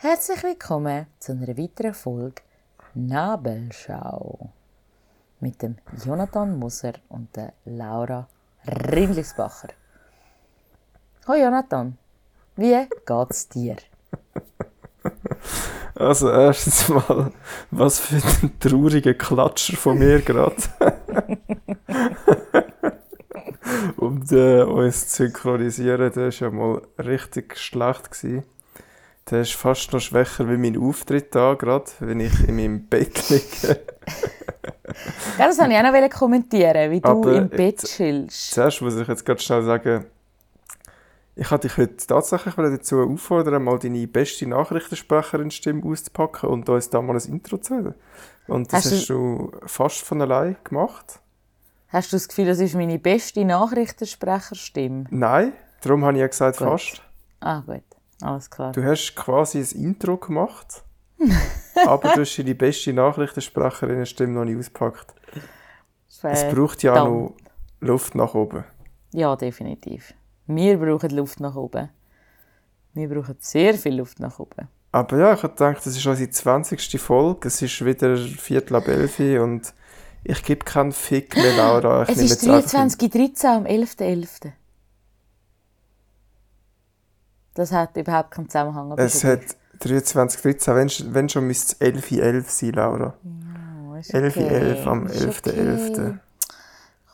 [0.00, 2.42] Herzlich willkommen zu einer weiteren Folge
[2.94, 4.52] Nabelschau
[5.40, 5.74] mit dem
[6.04, 8.28] Jonathan Moser und der Laura
[8.64, 9.70] Rindlisbacher.
[11.26, 11.98] Hallo Jonathan,
[12.54, 13.74] wie geht's dir?
[15.96, 17.32] Also erstens mal,
[17.72, 20.54] was für ein trauriger Klatscher von mir gerade.
[23.96, 28.12] um äh, uns zu synchronisieren, der war ja mal richtig schlecht.
[28.12, 28.44] Gewesen.
[29.30, 33.28] Der ist fast noch schwächer wie mein Auftritt da gerade, wenn ich in meinem Bett
[33.28, 33.80] liege.
[35.38, 38.52] ja, das wollte ich auch noch kommentieren, wie du Aber im Bett chillst.
[38.52, 40.06] Zuerst muss ich jetzt ganz schnell sagen,
[41.36, 47.00] ich hatte dich heute tatsächlich dazu auffordern, mal deine beste Nachrichtensprecherin-Stimme auszupacken und uns da
[47.00, 47.94] mal ein Intro zu hören.
[48.48, 51.20] Und das hast, hast du fast von allein gemacht.
[51.88, 55.04] Hast du das Gefühl, das ist meine beste Nachrichtensprecherstimme?
[55.10, 56.68] Nein, darum habe ich ja gesagt gut.
[56.68, 57.02] fast.
[57.40, 57.82] Ah, gut.
[58.20, 58.72] Alles klar.
[58.72, 60.82] Du hast quasi ein Intro gemacht,
[61.86, 65.14] aber du hast deine beste Nachrichtensprecherin-Stimme noch nicht ausgepackt.
[66.22, 67.36] Es braucht ja auch noch
[67.80, 68.64] Luft nach oben.
[69.12, 70.14] Ja, definitiv.
[70.46, 71.90] Wir brauchen Luft nach oben.
[72.94, 74.68] Wir brauchen sehr viel Luft nach oben.
[74.90, 77.00] Aber ja, ich habe gedacht, das ist unsere 20.
[77.00, 77.48] Folge.
[77.48, 79.74] Es ist wieder Viertel ab 11 und
[80.24, 82.02] ich gebe keinen Fick mehr, Laura.
[82.04, 83.98] Ich es ist 23.13 am 11.11.
[83.98, 84.52] .11.
[87.58, 88.96] Das hat überhaupt keinen Zusammenhang.
[88.98, 89.40] Es hat
[89.80, 93.14] 23.13, wenn, wenn schon müsste es 11.11 .11 sein, Laura.
[93.94, 94.80] 11.11 okay.
[94.80, 95.38] .11 am 11.11.
[95.38, 95.50] Okay.
[95.50, 96.18] .11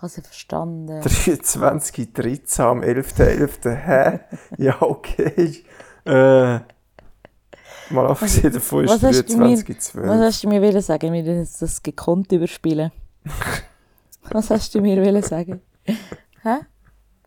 [0.05, 1.01] habe sie verstanden.
[1.01, 3.65] 23, 13 am 11.11.
[3.65, 3.75] .11.
[3.75, 4.21] Hä?
[4.59, 5.65] ja, okay.
[6.05, 6.61] Äh,
[7.91, 10.07] mal abgesehen davon ist 23, 12.
[10.07, 11.11] Was hast du mir wollen sagen?
[11.13, 12.93] Wir jetzt das gekonnt überspielen.
[14.31, 15.63] was hast du mir wollen sagen?
[16.43, 16.57] Hä?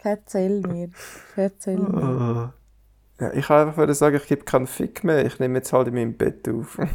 [0.03, 0.91] Erzähl mir.
[1.35, 2.53] Erzähl mir.
[3.19, 5.25] Ja, ich wollte einfach sagen, ich gebe keinen Fick mehr.
[5.25, 6.77] Ich nehme jetzt halt in meinem Bett auf.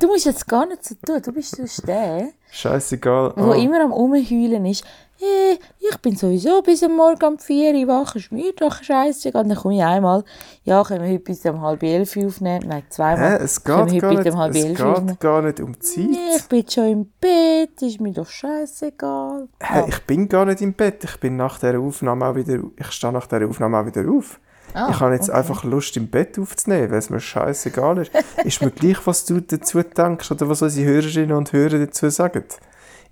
[0.00, 1.20] Du musst jetzt gar nicht so tun.
[1.22, 3.32] Du bist so der, Scheißegal.
[3.36, 3.52] Wo oh.
[3.52, 4.84] immer am Umheulen ist.
[5.24, 9.44] Hey, ich bin sowieso bis am Morgen um 4 Uhr wach, ist mir doch scheißegal.
[9.44, 10.24] Dann komme ich einmal,
[10.64, 12.64] ja, können wir heute bis um halb elf aufnehmen?
[12.66, 13.38] Nein, zweimal.
[13.38, 16.08] Hä, es geht, gar nicht, um halb es geht gar nicht um Zeit.
[16.10, 19.46] Nee, ich bin schon im Bett, ist mir doch scheißegal.
[19.60, 21.04] Hä, ich bin gar nicht im Bett.
[21.04, 24.40] Ich bin nach der Aufnahme auch wieder, ich stehe nach der Aufnahme auch wieder auf.
[24.74, 25.38] Ah, ich habe jetzt okay.
[25.38, 28.10] einfach Lust, im Bett aufzunehmen, weil es mir scheißegal ist.
[28.42, 32.42] ist mir gleich, was du dazu denkst oder was unsere Hörerinnen und Hörer dazu sagen.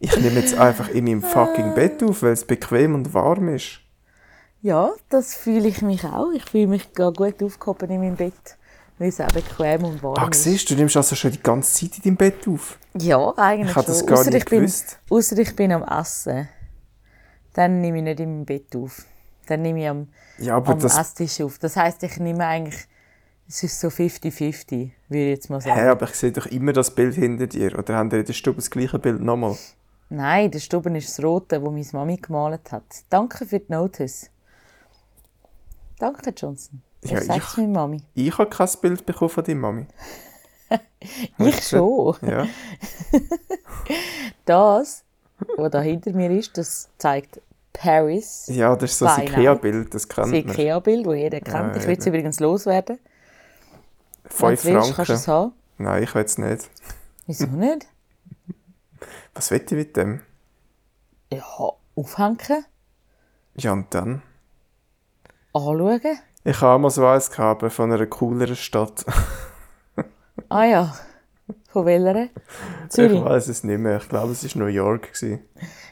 [0.02, 3.80] Ich nehme jetzt einfach in meinem fucking Bett auf, weil es bequem und warm ist.
[4.62, 6.30] Ja, das fühle ich mich auch.
[6.34, 8.56] Ich fühle mich gut aufgehoben in meinem Bett,
[8.98, 10.42] weil es auch bequem und warm ah, ist.
[10.44, 12.78] siehst du, du nimmst also schon die ganze Zeit in deinem Bett auf?
[12.98, 14.98] Ja, eigentlich Ich habe das gar ausser nicht gewusst.
[15.10, 16.48] außer ich bin am Essen.
[17.52, 19.04] Dann nehme ich nicht in meinem Bett auf.
[19.46, 20.98] Dann nehme ich am ja, am das...
[20.98, 21.58] Esstisch auf.
[21.58, 22.86] Das heisst, ich nehme eigentlich,
[23.48, 25.78] es ist so 50-50, würde ich jetzt mal sagen.
[25.78, 27.78] Hä, aber ich sehe doch immer das Bild hinter dir.
[27.78, 29.56] Oder haben ihr in der Stube das gleiche Bild nochmal?
[30.10, 32.82] Nein, der Stube ist das rote, das meine Mami gemalt hat.
[33.08, 34.28] Danke für die Notice.
[35.98, 36.82] Danke, Johnson.
[37.00, 38.02] Ich ja, sag's meiner Mami.
[38.14, 39.86] Ich habe kein Bild bekommen von deiner Mami.
[41.38, 42.16] ich schon.
[42.22, 42.46] Ja.
[44.44, 45.04] das,
[45.56, 47.40] was da hinter mir ist, das zeigt
[47.72, 48.46] Paris.
[48.48, 50.42] Ja, das ist so ein Ikea-Bild, das kennt man.
[50.44, 51.76] Das Ikea-Bild, das jeder kennt.
[51.76, 52.98] Ja, ich will es übrigens loswerden.
[54.24, 54.74] Fünf Franken.
[54.74, 55.52] Willst, kannst du es haben?
[55.78, 56.68] Nein, ich will es nicht.
[57.26, 57.86] Wieso nicht?
[59.34, 60.20] Was will ich mit dem?
[61.32, 61.42] Ja,
[61.96, 62.64] aufhängen.
[63.54, 64.22] Ja, und dann?
[65.52, 66.00] Anschauen.
[66.44, 69.04] Ich habe mal so eins gehabt, von einer cooleren Stadt.
[70.48, 70.94] ah ja.
[71.68, 72.28] Von welcher?
[72.88, 73.18] Zürich?
[73.18, 73.98] Ich weiß es nicht mehr.
[73.98, 75.12] Ich glaube, es war New York.
[75.12, 75.40] Gewesen.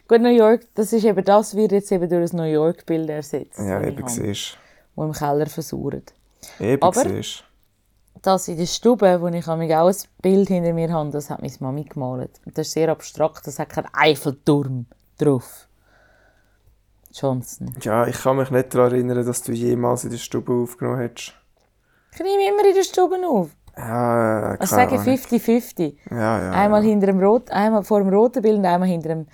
[0.09, 3.59] Gut, New York, das ist eben das, wird jetzt eben durch ein New York-Bild ersetzt.
[3.59, 4.57] Ja, eben siehst
[4.95, 6.15] Wo im Keller versucht.
[6.59, 7.45] Eben siehst
[8.23, 11.53] das in der Stube, wo ich auch ein Bild hinter mir habe, das hat meine
[11.61, 12.41] Mami gemalt.
[12.47, 14.87] Das ist sehr abstrakt, das hat keinen Eiffelturm
[15.19, 15.69] drauf.
[17.13, 17.75] Johnson.
[17.81, 21.35] Ja, ich kann mich nicht daran erinnern, dass du jemals in der Stube aufgenommen hättest.
[22.13, 23.51] Ich nehme immer in der Stube auf.
[23.77, 24.61] Ja.
[24.61, 25.95] Ich sage 50-50.
[26.11, 26.91] Ja, ja, einmal, ja.
[26.91, 29.27] Hinter dem Rot, einmal vor dem roten Bild und einmal hinter dem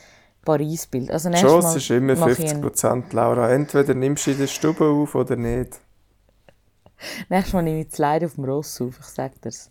[0.44, 1.10] Paris-Bild.
[1.10, 3.50] Also Chance ist immer 50 Prozent, Laura.
[3.50, 5.80] Entweder nimmst du in der Stube auf oder nicht.
[7.28, 9.70] Nächstes Mal nehme ich das Leid auf dem Ross auf, ich sag dir's.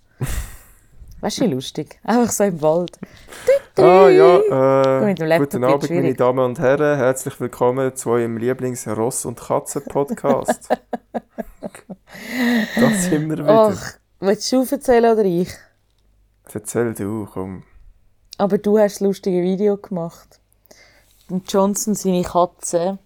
[1.21, 1.99] Weißt du, lustig.
[2.03, 2.99] Einfach so im Wald.
[3.77, 6.97] Ah ja, äh, guten Abend, meine Damen und Herren.
[6.97, 10.69] Herzlich willkommen zu eurem Lieblings-Ross- und Katzen-Podcast.
[11.11, 13.49] da sind wir wieder.
[13.49, 15.49] Ach, willst du erzählen oder ich?
[16.53, 17.63] Erzähl du, komm.
[18.37, 20.41] Aber du hast das lustige Video gemacht.
[21.29, 22.99] Und Johnson, seine Katzen,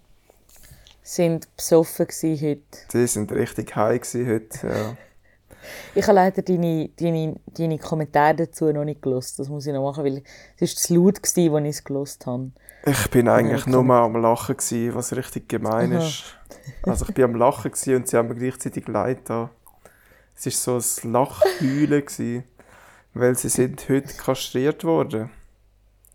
[1.08, 2.62] sind besoffen heute.
[2.92, 4.98] Die sind richtig high heute, ja.
[5.96, 9.36] Ich habe leider deine, deine, deine Kommentare dazu noch nicht gelesen.
[9.38, 10.24] Das muss ich noch machen, weil
[10.58, 12.52] es war zu laut, als ich es gelesen habe.
[12.86, 16.06] Ich bin eigentlich nur mal am Lachen, gewesen, was richtig gemein Aha.
[16.06, 16.38] ist.
[16.84, 19.50] Also ich bin am Lachen und sie haben mir gleichzeitig leid da.
[20.36, 22.44] Es war so ein Lachheulen,
[23.14, 25.30] weil sie sind heute kastriert worden.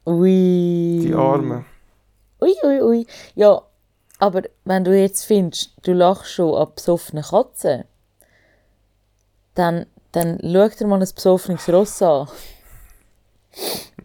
[0.06, 1.00] Ui.
[1.02, 1.64] Die Arme.
[2.40, 3.06] Ui, ui, ui.
[3.34, 3.62] Ja,
[4.22, 7.82] aber wenn du jetzt findest, du lachst schon an besoffenen Katzen,
[9.56, 12.28] dann, dann schau dir mal ein besoffenes Ross an.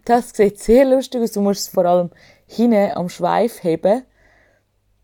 [0.06, 1.34] Das sieht sehr lustig aus.
[1.34, 2.10] Du musst es vor allem
[2.48, 4.06] hinten am Schweif heben,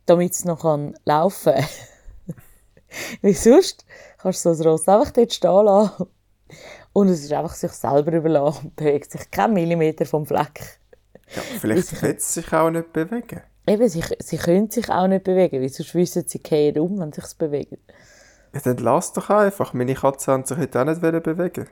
[0.08, 0.64] damit es noch
[1.06, 1.54] laufen
[2.26, 2.36] kann.
[3.22, 3.86] Wie sonst
[4.18, 6.08] kannst du so ein Ross einfach dort stehen lassen.
[6.92, 10.80] Und es ist einfach sich selber überlassen und bewegt sich keinen Millimeter vom Fleck.
[11.36, 13.44] Ja, vielleicht wird es sich auch nicht bewegen.
[13.66, 17.14] Eben, sie, sie können sich auch nicht bewegen, weil sonst wissen sie gehen um, wenn
[17.14, 17.78] sie sich bewegen.
[18.54, 19.74] Ja, dann lass doch einfach.
[19.74, 21.68] Meine Katze hat sich heute auch nicht bewegen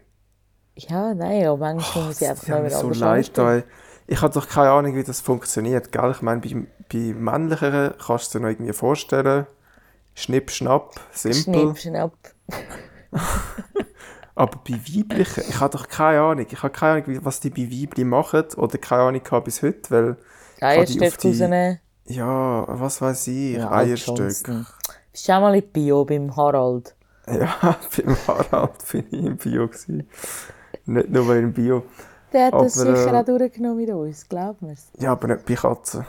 [0.76, 3.66] Ja, nein, aber manchmal muss sie einfach noch wieder so leid.
[4.08, 6.12] Ich habe doch keine Ahnung, wie das funktioniert, gell?
[6.12, 9.48] Ich meine, bei, bei männlicheren kannst du dir noch irgendwie vorstellen.
[10.16, 11.76] Schnipp, schnapp, simpel.
[11.76, 12.14] Schnipp, schnapp.
[14.36, 16.46] Aber bei weiblichen, ich habe doch keine Ahnung.
[16.50, 20.18] Ich habe keine Ahnung, was die bei weiblichen machen oder keine Ahnung bis heute, weil
[20.62, 21.80] Eierstöcke rausnehmen.
[22.06, 24.66] Ja, was weiß ich, ja, Eierstöcke.
[25.12, 26.96] Bist du auch mal in Bio beim Harald?
[27.28, 29.68] Ja, beim Harald bin ich im Bio.
[29.68, 30.10] Gewesen.
[30.86, 31.84] Nicht nur im Bio.
[32.34, 34.90] Der hat aber, das sicher äh, auch durchgenommen mit uns, glaub mir's.
[34.98, 36.02] Ja, aber nicht bei Katzen.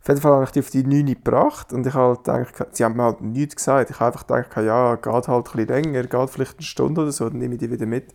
[0.00, 2.84] Auf jeden Fall habe ich die auf die 9 gebracht und ich halt gedacht, sie
[2.84, 3.90] haben mir halt nichts gesagt.
[3.90, 7.12] Ich habe einfach gedacht, ja, geht halt ein bisschen länger, geht vielleicht eine Stunde oder
[7.12, 8.14] so, dann nehme ich die wieder mit.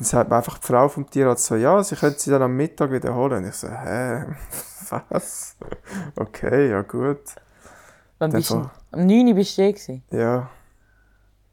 [0.00, 2.56] Dann sagt mir einfach die Frau vom Tierarzt so, ja, sie können sie dann am
[2.56, 3.46] Mittag wiederholen.
[3.46, 4.24] Ich so, hä,
[5.10, 5.58] was?
[6.16, 7.20] Okay, ja gut.
[8.18, 8.70] Wann bist du?
[8.92, 10.50] Am 9 Uhr bist du da Ja.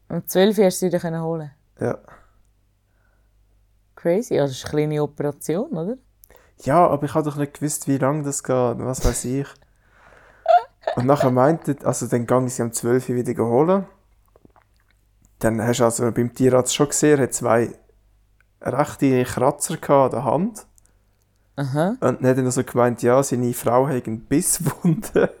[0.08, 1.98] Um 12 Uhr hast du sie wieder holen Ja.
[3.96, 5.98] Crazy, ja, das ist eine kleine Operation, oder?
[6.62, 9.48] Ja, aber ich habe doch nicht gewusst, wie lange das geht, was weiß ich.
[10.96, 13.84] Und nachher meinte, also dann ging sie um 12 Uhr wieder holen.
[15.38, 17.74] Dann hast du also beim Tierarzt schon gesehen, er hat zwei
[18.60, 20.66] rechte Kratzer an der Hand.
[21.56, 21.96] Aha.
[22.00, 25.30] Und dann hat er so gemeint, ja, seine Frau hat eine Bisswunde.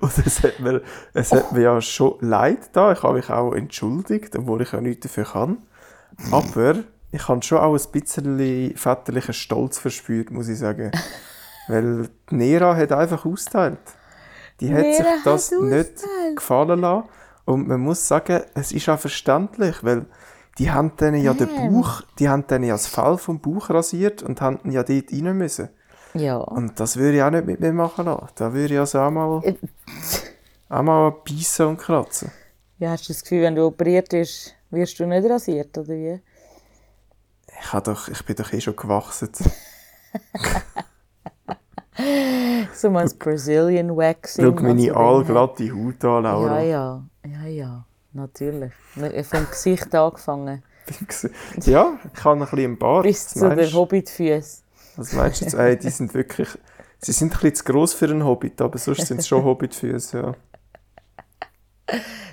[0.00, 0.82] Und es hat, mir,
[1.12, 2.92] es hat mir ja schon leid da.
[2.92, 5.58] Ich habe mich auch entschuldigt, obwohl ich ja nichts dafür kann.
[6.30, 6.76] Aber
[7.10, 10.92] ich habe schon auch ein bisschen väterlichen Stolz verspürt, muss ich sagen.
[11.68, 13.78] Weil Nera hat einfach austeilt.
[14.60, 16.02] Die hat sich das nicht
[16.34, 17.08] gefallen lassen.
[17.44, 20.04] Und man muss sagen, es ist auch verständlich, weil
[20.58, 24.22] die haben dann ja den Bauch, die haben dann ja das Fell vom Bauch rasiert
[24.22, 25.68] und haben ja dort rein müssen.
[26.14, 26.36] Ja.
[26.36, 28.28] Und das würde ich auch nicht mit mir machen lassen.
[28.34, 29.54] Da würde ich also auch mal, äh.
[30.68, 32.32] auch mal beißen und kratzen.
[32.78, 36.20] Ja, hast du das Gefühl, wenn du operiert bist, wirst du nicht rasiert, oder wie?
[37.60, 39.30] Ich, doch, ich bin doch eh schon gewachsen.
[42.74, 44.44] so mal das Brazilian Waxing.
[44.44, 46.60] Schau meine allglatte Haut an, Laura.
[46.60, 47.02] Ja, ja.
[48.18, 48.72] Natürlich.
[48.94, 50.62] Vom Gesicht angefangen.
[51.64, 53.04] ja, ich habe ein bisschen im Bart.
[53.04, 54.64] Bis zu den Hobbitfüßen.
[54.96, 55.54] Was meinst du jetzt?
[55.54, 56.48] Ey, die sind wirklich...
[57.00, 60.18] Sie sind ein bisschen zu gross für einen Hobbit, aber sonst sind es schon Hobbitfüße,
[60.18, 60.34] ja.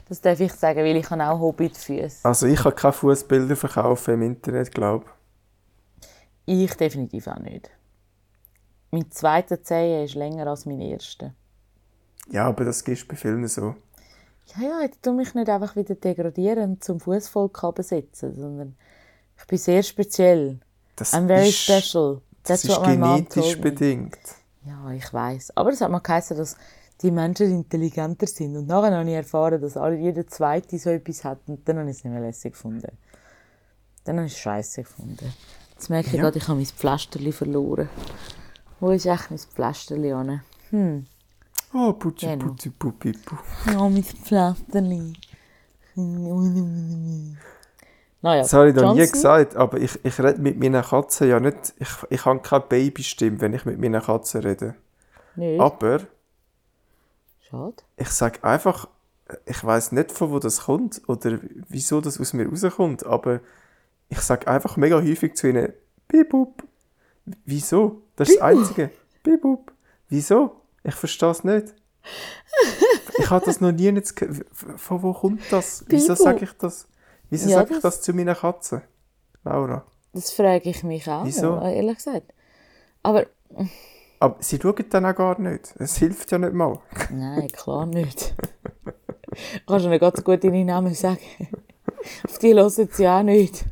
[0.10, 2.28] Das darf ich sagen, weil ich auch Hobbitfüße.
[2.28, 5.06] Also ich kann keine Fußbilder verkaufen im Internet, glaube
[6.48, 6.76] ich.
[6.76, 7.70] definitiv auch nicht.
[8.90, 11.36] Mein zweiter Zehen ist länger als mein erster.
[12.32, 13.76] Ja, aber das ist bei vielen so
[14.48, 18.76] ja, ja, ich tue mich nicht einfach wieder degradieren zum Fußvolk besetzen, sondern
[19.38, 20.60] ich bin sehr speziell.
[20.96, 22.22] Das I'm very ist, special.
[22.44, 24.18] That's das ist genetisch bedingt.
[24.66, 25.58] Ja, ich weiß.
[25.58, 26.58] Aber es hat mal geheißen, dass
[27.02, 28.56] die Menschen intelligenter sind.
[28.56, 31.40] Und nachher habe ich erfahren, dass alle, jeder Zweite so etwas hat.
[31.48, 32.98] Und dann habe ich es nicht mehr lässig gefunden.
[34.06, 35.34] Dann habe ich es scheiße gefunden.
[35.74, 36.22] Jetzt merke ich ja.
[36.22, 37.90] gerade, ich habe mein Pflasterli verloren.
[38.80, 40.14] Wo ist echt mein Pflasterli?
[40.70, 41.06] Hm.
[41.78, 42.46] Oh, Putzi, genau.
[42.46, 43.36] Putzi, Puppi, Pu.
[43.78, 45.14] Oh, mein Pflasterli.
[48.22, 51.42] Naja, das habe ich noch nie gesagt, aber ich, ich rede mit meiner Katze ja
[51.42, 51.74] nicht.
[51.78, 54.76] Ich, ich habe keine Babystimme, wenn ich mit meiner Katze rede.
[55.36, 55.60] Nicht?
[55.60, 56.00] Aber.
[57.42, 57.76] Schade.
[57.98, 58.88] Ich sage einfach,
[59.46, 63.42] ich weiß nicht, von wo das kommt oder wieso das aus mir rauskommt, aber
[64.08, 65.74] ich sage einfach mega häufig zu ihnen:
[66.08, 66.64] Bibup.
[67.44, 68.02] Wieso?
[68.16, 68.92] Das ist das Einzige.
[69.24, 69.74] Bibup.
[70.08, 70.62] Wieso?
[70.86, 71.74] Ich verstehe es nicht.
[73.18, 74.14] ich habe das noch nie nicht
[74.78, 75.84] Von wo kommt das?
[75.88, 76.88] Wieso sage ich das?
[77.32, 78.84] Wieso ja, sage ich das zu meiner Katze?
[79.44, 79.84] Laura.
[80.14, 81.60] Das frage ich mich auch, Wieso?
[81.60, 82.34] ehrlich gesagt.
[83.02, 83.26] Aber...
[84.20, 85.74] Aber sie schauen dann auch gar nicht.
[85.78, 86.80] Es hilft ja nicht mal.
[87.12, 88.34] Nein, klar nicht.
[89.68, 91.20] Kannst du nicht ganz gut deine Namen sagen?
[92.24, 93.66] Auf die hören sie auch nicht.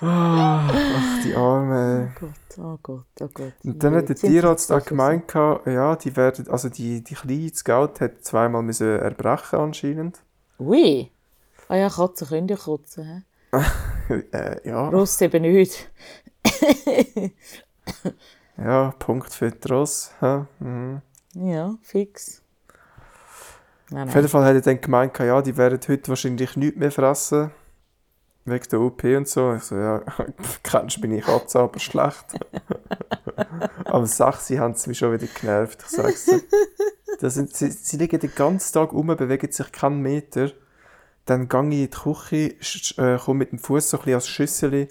[0.00, 2.12] Ach, die Arme.
[2.20, 2.26] Oh
[2.58, 3.52] oh Gott, oh Gott.
[3.62, 7.54] Und dann hat der Tierarzt auch gemeint, gehabt, ja, die werden, also die, die kleine
[7.54, 10.20] Scout hat zweimal müssen erbrechen anscheinend.
[10.58, 11.10] Ui.
[11.68, 13.24] Ah ja, Katzen können ja kotzen.
[13.52, 13.62] hä?
[14.32, 15.90] äh, ja, Ross eben nicht.
[18.58, 20.12] ja, Punkt für die Ross.
[20.58, 21.00] Mhm.
[21.34, 22.42] Ja, fix.
[23.90, 24.22] Nein, Auf nein.
[24.22, 27.50] jeden Fall hat er dann gemeint, ja, die werden heute wahrscheinlich nichts mehr fressen.
[28.46, 29.54] Wegen der OP und so.
[29.54, 30.02] Ich so, ja,
[30.62, 32.26] kennst meine Katze aber schlecht.
[33.86, 36.42] Am 6 haben sie mich schon wieder genervt, ich sag's dir.
[37.20, 40.50] Das sind, sie, sie liegen den ganzen Tag rum, bewegen sich keinen Meter.
[41.24, 44.28] Dann gehe ich in die Küche, äh, komme mit dem Fuß so ein bisschen als
[44.28, 44.88] Schüssel.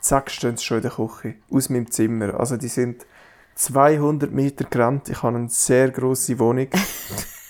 [0.00, 1.36] Zack, stehen sie schon in der Küche.
[1.50, 2.38] Aus meinem Zimmer.
[2.38, 3.06] Also die sind
[3.54, 5.08] 200 Meter gerannt.
[5.08, 6.68] Ich habe eine sehr grosse Wohnung.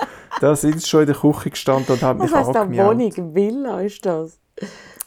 [0.40, 2.96] da sind sie schon in der Küche gestanden und haben Was mich heisst da angemiaut.
[2.96, 3.34] Wohnung?
[3.34, 4.38] Villa ist das?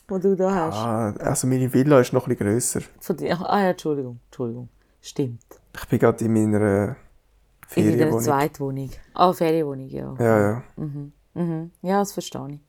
[0.08, 0.76] Wo du da hast?
[0.76, 2.82] Ah, also meine Villa ist noch ein bisschen grösser.
[3.00, 3.40] Von dir.
[3.42, 4.70] Ah ja, Entschuldigung, Entschuldigung.
[5.02, 5.44] Stimmt.
[5.76, 6.84] Ich bin gerade in meiner äh,
[7.76, 8.22] In deiner Ferienwohnung.
[8.22, 8.90] Zweitwohnung.
[9.14, 10.16] Ah, Ferienwohnung, ja.
[10.20, 10.64] Ja, ja.
[11.34, 11.72] Mhm.
[11.82, 12.60] Ja, das verstehe ich.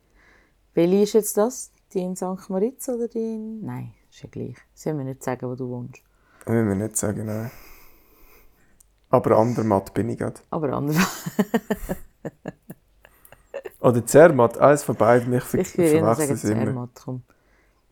[0.75, 1.73] Welche ist jetzt das?
[1.93, 2.49] Die in St.
[2.49, 3.64] Moritz oder die in...
[3.64, 4.57] Nein, ist ja gleich.
[4.73, 6.00] Sollen wir nicht sagen, wo du wohnst.
[6.45, 7.50] Das will wir nicht sagen, nein.
[9.11, 10.41] Aber Andermatt bin ich gerade.
[10.50, 10.97] Aber anders.
[13.81, 15.33] Oder Zermatt, eines von beiden.
[15.35, 16.64] Ich, ver Ich verwechsel sagen, es immer.
[16.64, 17.23] Zermatt, komm.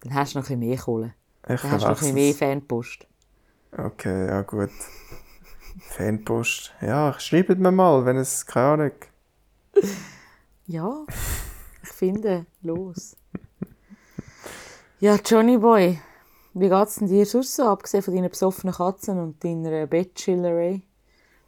[0.01, 1.15] Dann hast du noch ein bisschen mehr Kohle.
[1.49, 3.07] Ich Dann hast du noch ein bisschen mehr Fanpost.
[3.77, 4.71] Okay, ja gut.
[5.81, 6.73] Fanpost.
[6.81, 8.93] Ja, schreibt mir mal, wenn es keine Ahnung.
[10.67, 11.05] Ja,
[11.83, 13.17] ich finde, los.
[15.01, 15.99] Ja, Johnny Boy,
[16.55, 20.83] wie geht's denn dir sonst so, abgesehen von deinen besoffenen Katzen und deiner Bettchillerei?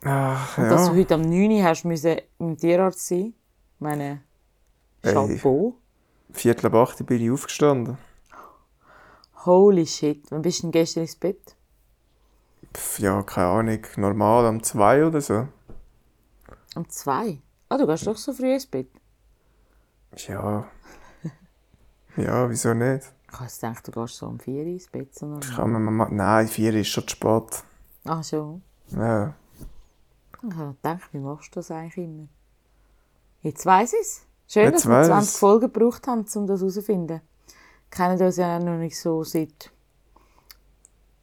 [0.04, 0.98] Ach, Und dass du ja.
[0.98, 3.34] heute am 9 Uhr hast müssen im Tierarzt sein.
[3.78, 4.22] Meine.
[5.02, 5.74] Chapeau.
[6.32, 7.98] Viertel ab acht bin ich aufgestanden.
[9.44, 10.24] Holy shit.
[10.30, 11.56] Wann bist du denn gestern ins Bett?
[12.74, 13.80] Pff, ja, keine Ahnung.
[13.96, 15.48] Normal um zwei oder so.
[16.74, 17.38] Um 2.
[17.68, 18.88] Ah, du gehst doch so früh ins Bett.
[20.28, 20.66] Ja.
[22.16, 23.10] Ja, wieso nicht?
[23.32, 25.14] Ich habe gedacht, du gehst so um 4 Uhr ins Bett.
[25.14, 25.48] So normal.
[25.56, 27.64] Kann man mal, nein, vier ist schon zu spät.
[28.04, 28.60] Ach so.
[28.88, 29.34] Ja.
[30.48, 32.28] Ich habe gedacht, wie machst du das eigentlich immer?
[33.42, 34.26] Jetzt weiss ich es.
[34.48, 35.38] Schön, Jetzt dass wir weiss 20 ich's.
[35.38, 37.20] Folgen gebraucht haben, um das herauszufinden.
[37.90, 39.70] Kennen uns ja noch nicht so seit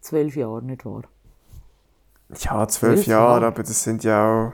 [0.01, 1.03] 12 Jahren, nicht wahr?
[2.29, 3.47] Ja, zwölf Zwölf Jahre, Jahre.
[3.47, 4.53] aber das sind ja auch.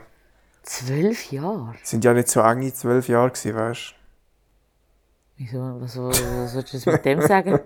[0.63, 1.75] 12 Jahre?
[1.83, 3.93] sind ja nicht so enge zwölf Jahre gewesen, weißt
[5.37, 5.59] Wieso?
[5.81, 7.59] Was, was, was willst du jetzt mit dem sagen?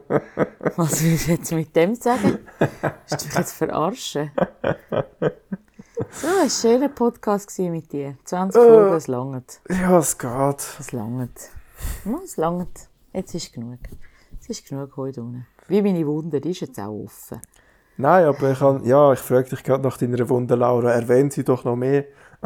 [0.75, 2.39] Was willst du jetzt mit dem sagen?
[2.60, 4.32] Willst du mich jetzt verarschen?
[6.00, 8.15] So, war ein schöner Podcast mit dir.
[8.24, 9.60] 20 Folgen, es langt.
[9.70, 10.79] Ja, es geht.
[10.79, 11.39] Es langt.
[12.06, 12.89] Ja, es langt.
[13.13, 13.79] Jetzt ist genug.
[14.39, 15.46] Es ist genug heute unten.
[15.68, 17.41] Wie meine Wunde, die ist jetzt auch offen.
[17.98, 20.91] Nein, aber ich kann, ja, ich frage dich gerade nach deiner Wunde, Laura.
[20.91, 22.06] Erwähnen sie doch noch mehr.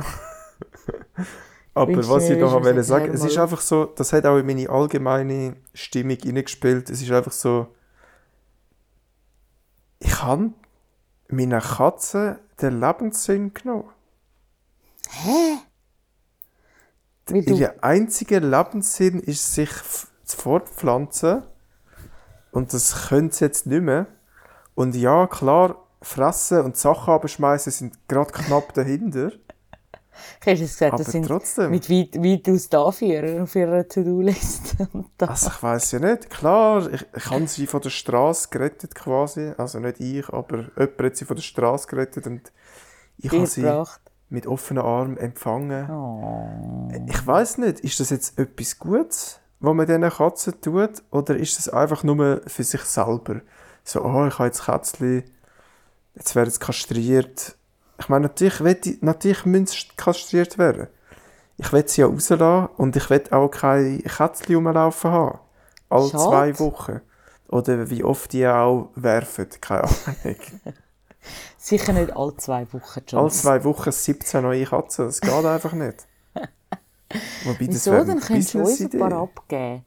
[1.76, 4.68] aber was ich noch wollte sagen, es ist einfach so, das hat auch in meine
[4.68, 6.90] allgemeine Stimmung hineingespielt.
[6.90, 7.68] Es ist einfach so,
[10.00, 10.52] ich habe
[11.28, 13.90] meiner Katze den Lebenssinn genommen.
[15.10, 15.58] Hä?
[17.28, 19.70] Wie du, Ihr einziger Lebenssinn ist, sich
[20.24, 21.44] zu fortpflanzen.
[22.52, 24.08] Und das können sie jetzt nicht mehr.
[24.76, 29.32] Und ja, klar, fressen und Sachen abschmeißen sind gerade knapp dahinter.
[30.46, 31.72] Hast du es gesagt, Aber das sind trotzdem.
[31.72, 34.88] mit weit, weitaus Dafür auf ihrer To-Do-Liste.
[35.18, 36.30] Also ich weiß ja nicht.
[36.30, 39.54] Klar, ich, ich habe sie von der Straße gerettet quasi.
[39.58, 42.52] Also nicht ich, aber jemand hat sie von der Straße gerettet und
[43.18, 44.02] ich habe sie gebracht.
[44.30, 45.90] mit offenen Armen empfangen.
[45.90, 46.90] Oh.
[47.08, 51.58] Ich weiß nicht, ist das jetzt etwas Gutes, was man diesen Katzen tut, oder ist
[51.58, 53.42] das einfach nur für sich selber?
[53.84, 55.24] So, oh, ich habe jetzt Kätzchen,
[56.16, 57.56] jetzt werden sie kastriert.
[58.04, 60.88] Ich meine, natürlich, will ich, natürlich müssen sie kastriert werden.
[61.56, 65.40] Ich will sie ja rauslassen und ich will auch keine Kätzchen rumlaufen haben.
[65.90, 66.24] Alle Schade.
[66.24, 67.00] zwei Wochen.
[67.48, 70.36] Oder wie oft die auch werfen, keine Ahnung.
[71.58, 73.22] Sicher nicht alle zwei Wochen, John.
[73.22, 76.06] Alle zwei Wochen 17 neue Katzen, das geht einfach nicht.
[77.46, 77.92] Wobei, das Wieso?
[77.92, 79.86] Dann könntest du uns ein paar abgeben.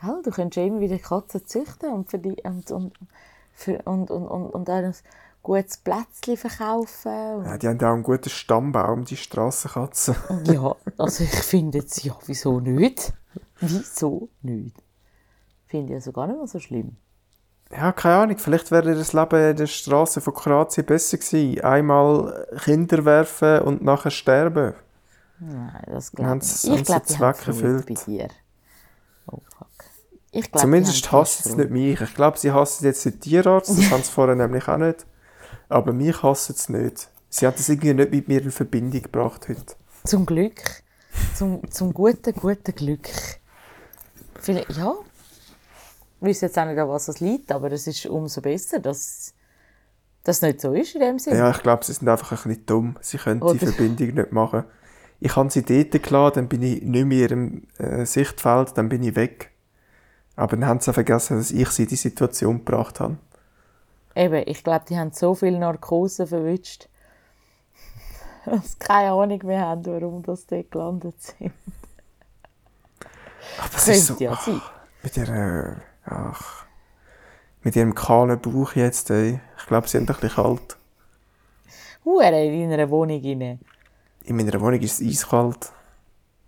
[0.00, 0.22] Gell?
[0.22, 2.92] Du könntest immer wieder Katzen züchten und, für die, und, und,
[3.54, 4.94] für, und, und, und, und ein
[5.46, 7.44] gutes Plätzchen verkaufen.
[7.44, 10.16] Ja, die haben auch einen guten Stammbaum, die Strassenkatzen.
[10.44, 13.12] Ja, also ich finde jetzt, ja, wieso nicht?
[13.60, 14.76] Wieso nicht?
[15.66, 16.96] Finde ich also gar nicht mal so schlimm.
[17.70, 21.60] Ja, keine Ahnung, vielleicht wäre das Leben in der Straße von Kroatien besser gewesen.
[21.60, 24.74] Einmal Kinder werfen und nachher sterben.
[25.38, 26.80] Nein, das glaube ich nicht.
[26.80, 27.86] Ich glaube, die Zweck erfüllt.
[27.86, 28.28] bei dir.
[29.30, 29.68] Oh, fuck.
[30.32, 32.00] Ich glaub, Zumindest hassen sie nicht mich.
[32.00, 35.06] Ich glaube, sie hassen jetzt den Tierarzt, das haben sie vorher nämlich auch nicht.
[35.68, 37.08] Aber mich hassen sie nicht.
[37.28, 39.74] Sie hat das irgendwie nicht mit mir in Verbindung gebracht heute.
[40.04, 40.62] Zum Glück.
[41.34, 43.08] Zum, zum guten, guten Glück.
[44.40, 44.94] Vielleicht, ja.
[46.20, 49.34] Ich weiß jetzt auch nicht, was es liegt, aber es ist umso besser, dass
[50.24, 51.38] das nicht so ist in dem Sinne.
[51.38, 52.96] Ja, ich glaube, sie sind einfach ein bisschen dumm.
[53.00, 53.54] Sie können Oder?
[53.54, 54.64] die Verbindung nicht machen.
[55.20, 59.02] Ich habe sie dort gelassen, dann bin ich nicht mehr im äh, Sichtfeld, dann bin
[59.02, 59.50] ich weg.
[60.34, 63.16] Aber dann haben sie vergessen, dass ich sie in die Situation gebracht habe.
[64.16, 66.88] Eben, ich glaube, die haben so viel Narkose verwünscht,
[68.46, 71.52] dass sie keine Ahnung mehr haben, warum das dort gelandet sind.
[73.58, 74.60] Ach, das Könnte ist so, ja sein.
[75.02, 76.64] Mit ihrer, ach,
[77.62, 79.38] mit ihrem kahlen Bauch jetzt, ey.
[79.58, 80.76] Ich glaube, sie sind ein bisschen kalt.
[82.04, 83.60] Uh, er in einer Wohnung rein.
[84.24, 85.72] In meiner Wohnung ist es eiskalt.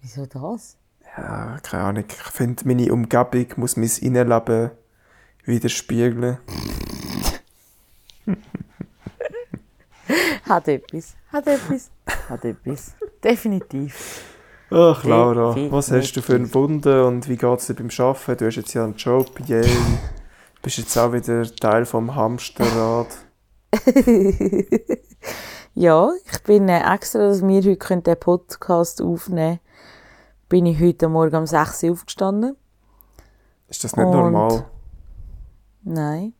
[0.01, 0.77] Wieso das?
[1.17, 2.05] Ja, keine Ahnung.
[2.09, 4.71] Ich finde, meine Umgebung muss mein Innenleben
[5.45, 6.39] widerspiegeln.
[10.49, 11.17] Hat etwas.
[11.33, 11.91] Hat etwas.
[12.29, 12.95] Hat etwas.
[13.23, 14.25] Definitiv.
[14.71, 15.73] Ach, Laura, Definitiv.
[15.73, 18.37] was hast du für einen Wunder und wie geht es dir beim Arbeiten?
[18.37, 19.67] Du hast jetzt ja einen Job, yay.
[20.63, 23.07] Bist jetzt auch wieder Teil vom Hamsterrad.
[25.75, 29.61] ja, ich bin äh, extra, dass wir heute den Podcast aufnehmen können,
[30.49, 32.57] bin ich heute Morgen um 6 Uhr aufgestanden.
[33.69, 34.65] Ist das nicht Und normal?
[35.83, 36.35] Nein.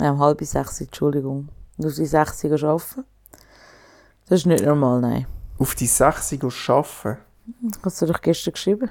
[0.00, 1.48] Um halb sechs, Entschuldigung.
[1.82, 3.04] Und auf die 6 Uhr arbeiten.
[4.28, 5.26] Das ist nicht normal, nein.
[5.58, 7.18] Auf die 6 Uhr arbeiten?
[7.82, 8.90] Hast du doch gestern geschrieben?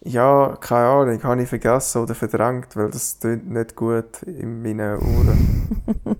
[0.00, 4.98] Ja, keine Ahnung, habe ich vergessen oder verdrängt, weil das klingt nicht gut in meinen
[4.98, 5.84] Ohren.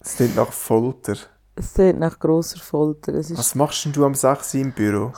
[0.00, 1.16] es klingt nach Folter.
[1.54, 3.12] Es klingt nach grosser Folter.
[3.14, 5.12] Was machst denn du am 6 Uhr im Büro?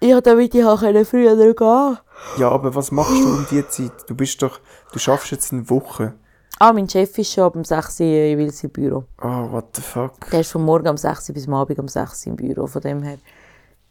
[0.00, 1.98] Ja, damit ich früher gehen
[2.38, 4.08] Ja, aber was machst du um diese Zeit?
[4.08, 4.58] Du bist doch,
[4.92, 6.14] du schaffst jetzt eine Woche.
[6.58, 9.04] Ah, mein Chef ist schon um 6 Uhr jeweils im Büro.
[9.20, 10.30] Oh, what the fuck?
[10.30, 12.66] Der ist von morgen um 6 Uhr bis am Abend um 6 Uhr im Büro,
[12.66, 13.18] von dem her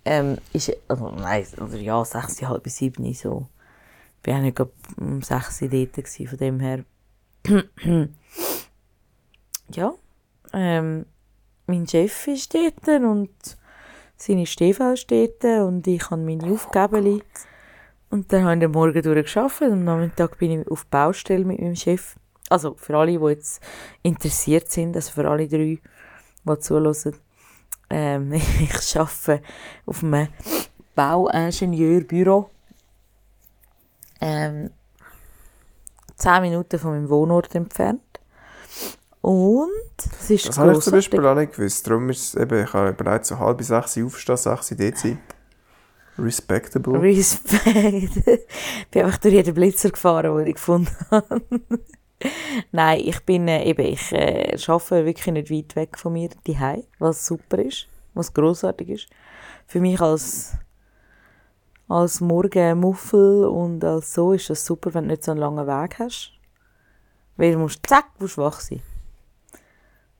[0.05, 3.47] ähm, ist, also nein, oder ja, sechs, halb sieben so.
[4.21, 4.59] Ich war auch nicht
[4.97, 6.83] um sechs dort, gewesen, von dem her.
[9.69, 9.93] ja,
[10.53, 11.05] ähm,
[11.67, 13.29] mein Chef ist dort und
[14.15, 17.21] seine Stiefel ist dort und ich habe meine Aufgaben.
[18.09, 21.59] Und dann habe ich den Morgen durchgearbeitet und am Nachmittag bin ich auf Baustelle mit
[21.59, 22.15] meinem Chef.
[22.49, 23.61] Also für alle, die jetzt
[24.01, 25.79] interessiert sind, also für alle drei,
[26.45, 27.15] die zuhören,
[27.89, 29.41] ähm, ich arbeite
[29.85, 30.27] auf einem
[30.95, 32.49] Bauingenieurbüro.
[34.21, 34.69] Ähm,
[36.15, 38.01] zehn Minuten von meinem Wohnort entfernt.
[39.21, 39.69] Und
[40.19, 41.87] es ist Das habe ich zum Beispiel auch nicht gewusst.
[41.87, 45.19] Darum ist es eben, ich habe bereits so halb sechs aufstehen, sechs dort sein.
[46.19, 47.01] Respectable.
[47.01, 47.65] Respect.
[48.27, 51.41] ich bin einfach durch jeden Blitzer gefahren, den ich gefunden habe.
[52.71, 56.57] Nein, ich bin äh, eben, ich äh, arbeite wirklich nicht weit weg von mir, die
[56.99, 59.07] was super ist, was großartig ist.
[59.67, 60.53] Für mich als,
[61.87, 65.99] als Morgenmuffel und als so ist das super, wenn du nicht so einen langen Weg
[65.99, 66.31] hast.
[67.37, 68.81] Weil du musst, zack, musst wach sein.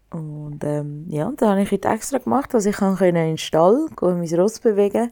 [0.09, 3.37] Und ähm, ja, und dann habe ich heute extra gemacht, dass ich kann in den
[3.37, 5.11] Stall gehen, mein Ross bewegen,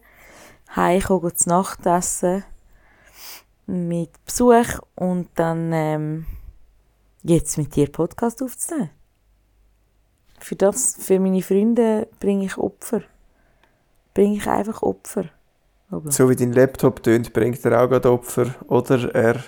[0.76, 2.44] heimkommen, zu Nacht essen,
[3.66, 6.26] mit Besuch und dann ähm,
[7.24, 8.90] jetzt mit dir Podcast aufzunehmen.
[10.40, 13.02] Für das, für meine Freunde bringe ich Opfer.
[14.14, 15.26] Bringe ich einfach Opfer.
[15.92, 18.56] Aber so wie dein Laptop tönt, bringt er auch gerade Opfer.
[18.68, 19.44] Oder er,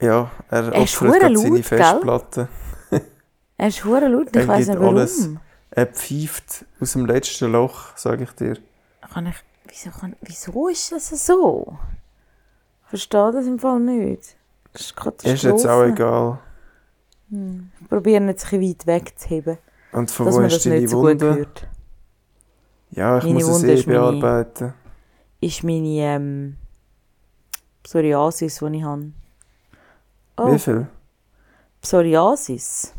[0.00, 2.48] ja, er, er opfert gerade seine Festplatte.
[3.58, 4.96] er ist hure laut, ich weiß nicht warum.
[4.96, 5.28] Alles,
[5.70, 8.56] er pfeift aus dem letzten Loch, sage ich dir.
[9.12, 11.78] Kann ich, wieso, kann, wieso ist das so?
[12.84, 14.36] Ich verstehe das im Fall nicht.
[14.76, 15.34] Das ist Katastrophe.
[15.34, 16.38] Ist jetzt auch egal.
[17.30, 17.70] Hm.
[17.88, 19.56] Probieren jetzt ein weit wegzuheben.
[19.92, 21.46] Und von wo ist deine so Wunde?
[22.90, 24.64] Ja, ich meine muss Wunde es eh bearbeiten.
[24.64, 24.74] Meine,
[25.40, 26.56] ist meine ähm,
[27.82, 29.12] Psoriasis, die ich habe.
[30.36, 30.52] Oh.
[30.52, 30.86] Wie viel?
[31.80, 32.92] Psoriasis.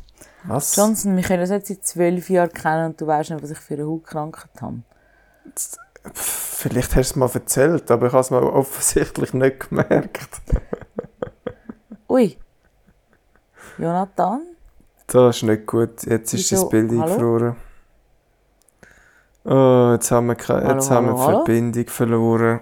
[0.45, 0.75] Was?
[0.75, 3.59] Johnson, wir können das jetzt seit zwölf Jahren kennen und du weißt nicht, was ich
[3.59, 4.81] für eine Hautkrankheit habe.
[6.13, 10.41] Vielleicht hast du es mal erzählt, aber ich habe es mir offensichtlich nicht gemerkt.
[12.09, 12.37] Ui.
[13.77, 14.41] Jonathan?
[15.07, 16.03] Das ist nicht gut.
[16.03, 16.63] Jetzt ist Wieso?
[16.63, 17.01] das Bild hallo?
[17.03, 17.55] eingefroren.
[19.45, 22.59] Oh, jetzt haben wir, keine, jetzt hallo, haben wir hallo, Verbindung verloren.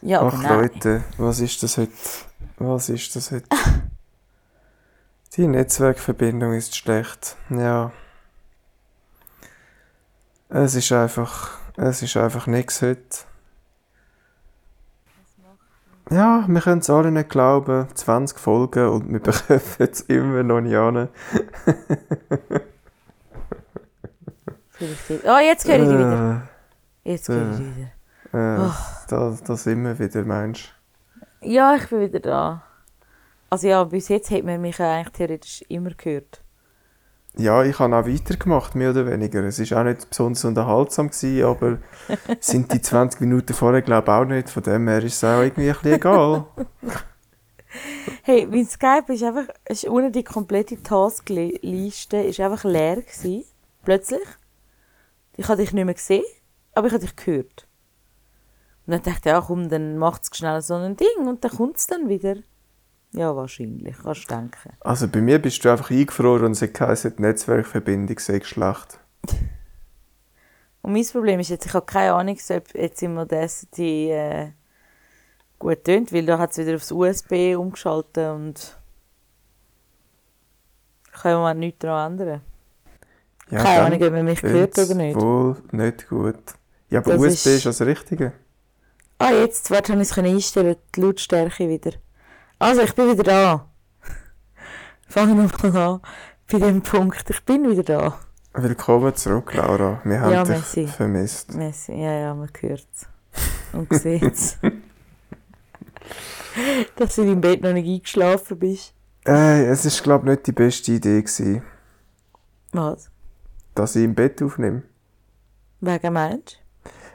[0.00, 1.92] Ja, Ach Leute, was ist das heute?
[2.58, 3.46] Was ist das heute?
[5.36, 7.36] Die Netzwerkverbindung ist schlecht.
[7.50, 7.92] Ja.
[10.48, 13.26] Es ist einfach, es ist einfach nichts heute.
[16.10, 17.88] Ja, wir können es alle nicht glauben.
[17.94, 21.08] 20 Folgen und wir bekommen es immer noch nicht an.
[24.80, 26.42] oh, jetzt höre ich dich wieder.
[27.04, 27.90] Jetzt höre ich dich wieder.
[28.34, 28.74] Äh, oh.
[29.08, 30.74] da, da sind wir wieder, meinst
[31.40, 31.48] du?
[31.48, 32.62] Ja, ich bin wieder da.
[33.48, 36.43] Also ja, bis jetzt hat man mich eigentlich theoretisch immer gehört.
[37.36, 39.42] Ja, ich habe auch weitergemacht, mehr oder weniger.
[39.42, 41.78] Es war auch nicht besonders unterhaltsam, gewesen, aber
[42.40, 44.50] sind die 20 Minuten vorher, glaube ich, auch nicht.
[44.50, 46.46] Von dem her ist es auch irgendwie ein bisschen egal.
[48.22, 53.44] hey, mein Skype ist einfach, ist ohne die komplette Taskliste ist einfach leer gewesen.
[53.82, 54.22] Plötzlich.
[55.36, 56.24] Ich habe dich nicht mehr gesehen,
[56.72, 57.66] aber ich habe dich gehört.
[58.86, 61.50] Und dann dachte ich, ja komm, dann macht es schnell so ein Ding und dann
[61.50, 62.36] kommt es dann wieder.
[63.14, 64.72] Ja, wahrscheinlich, kannst du denken.
[64.80, 68.98] Also bei mir bist du einfach eingefroren und es heisst, die Netzwerkverbindung sei schlecht.
[70.82, 74.50] Und mein Problem ist jetzt, ich habe keine Ahnung, ob jetzt im Audacity äh,
[75.60, 78.76] gut tönt, weil da hat es wieder aufs USB umgeschaltet und
[81.12, 82.40] können wir nichts daran ändern.
[83.50, 85.20] Ja, keine Ahnung, ob man mich hört oder nicht.
[85.20, 86.42] wohl nicht gut.
[86.90, 88.32] Ja, aber das USB ist, ist das Richtige.
[89.18, 91.92] Ah, jetzt, warte, habe ich es einstellen, die Lautstärke wieder.
[92.58, 93.68] Also, ich bin wieder da.
[95.08, 96.00] Fangen wir mal an.
[96.50, 97.28] Bei dem Punkt.
[97.28, 98.18] Ich bin wieder da.
[98.52, 100.00] Willkommen zurück, Laura.
[100.04, 100.86] Wir haben ja, dich Messi.
[100.86, 101.54] vermisst.
[101.54, 101.92] Messi.
[101.92, 103.06] Ja, ja, man hört es.
[103.72, 104.58] Und sieht es.
[106.96, 108.94] Dass du im Bett noch nicht eingeschlafen bist.
[109.26, 111.22] Äh, es war, glaube ich, nicht die beste Idee.
[111.22, 111.62] Gewesen.
[112.72, 113.10] Was?
[113.74, 114.82] Dass ich im Bett aufnehme.
[115.80, 116.58] Wegen Mensch?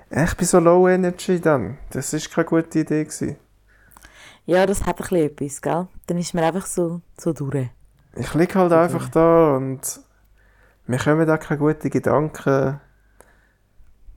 [0.09, 1.77] Ich bin so low energy dann.
[1.91, 3.05] Das war keine gute Idee.
[3.05, 3.37] Gewesen.
[4.49, 5.87] Ja, das hat ein bisschen etwas, gell?
[6.07, 7.69] Dann ist man einfach so, so durch.
[8.15, 8.81] Ich liege halt okay.
[8.81, 9.79] einfach da und
[10.87, 12.81] mir kommen da keine guten Gedanken.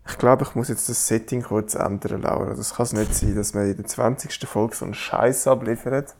[0.08, 2.54] Ich glaube, ich muss jetzt das Setting kurz ändern, Laura.
[2.54, 4.48] Das kann es nicht sein, dass man in der 20.
[4.48, 6.14] Folge so einen Scheiß abliefert.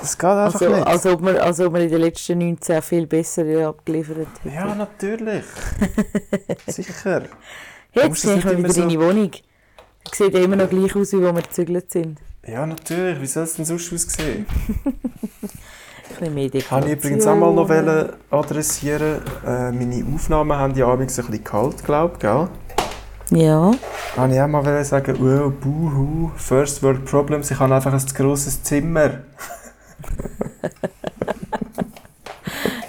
[0.00, 0.86] Das geht einfach also, nicht.
[0.88, 4.52] Als ob, man, als ob man in den letzten 19 viel besser abgeliefert hätte.
[4.52, 5.44] Ja, natürlich.
[6.66, 7.22] Sicher.
[7.92, 8.80] Jetzt sehe ich mal wieder so...
[8.80, 9.30] deine Wohnung.
[10.12, 12.18] Sieht immer noch gleich aus, wie wo wir gezügelt sind.
[12.46, 13.20] Ja, natürlich.
[13.20, 14.46] Wie soll es denn sonst aussehen?
[16.20, 17.68] ein mehr Habe ich übrigens auch mal noch
[18.30, 19.20] adressieren.
[19.44, 22.48] Äh, meine Aufnahmen haben ja abends ein bisschen kalt, glaube ich, gell?
[23.30, 23.72] Ja.
[24.16, 28.14] Habe ich auch mal sagen, oh, buhu, First World Problems, ich habe einfach ein zu
[28.14, 29.10] grosses Zimmer.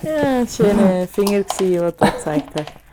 [0.04, 2.87] ja, ein schöner Finger, den du da gezeigt hast.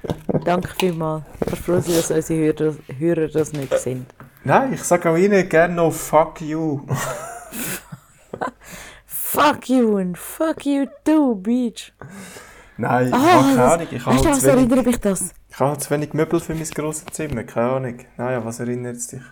[0.45, 1.25] Danke vielmals.
[1.41, 4.07] Ich bin froh, dass unsere Hörer, Hörer das nicht sind.
[4.45, 6.83] Nein, ich sage auch Ihnen gerne noch Fuck you.
[9.07, 11.93] fuck you and fuck you too, Beach.
[12.77, 13.87] Nein, ich ah, habe keine Ahnung.
[13.91, 15.33] Ich habe halt was erinnert mich das?
[15.49, 17.99] Ich habe zu wenig Möbel für mein grosses Zimmer, keine Ahnung.
[18.17, 19.23] Naja, was erinnert es dich?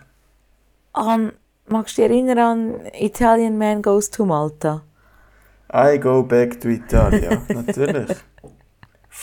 [0.93, 1.33] Um,
[1.67, 4.83] magst du dich erinnern an Italian Man Goes to Malta?
[5.73, 8.15] I go back to Italia, natürlich.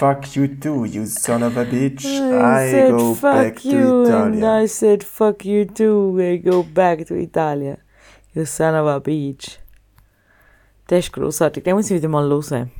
[0.00, 2.06] Fuck you too, you son of a bitch.
[2.06, 4.04] I, I said, go back to.
[4.04, 7.76] And I said fuck you too, I go back to Italia.
[8.34, 9.58] You son of a bitch.
[10.88, 11.64] Der ist grossartig.
[11.64, 12.70] Den muss ich wieder mal hören.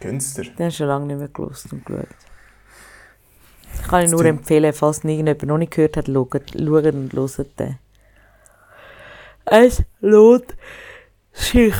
[0.00, 0.44] Künstler.
[0.44, 2.14] Den hast du schon lange nicht mehr gelost und geschaut.
[3.74, 7.58] Ich kann ihn nur empfehlen, falls irgendjemand noch nicht gehört hat, schaut, schaut und hört
[7.58, 7.78] den.
[9.46, 10.54] Es lohnt
[11.32, 11.74] sich.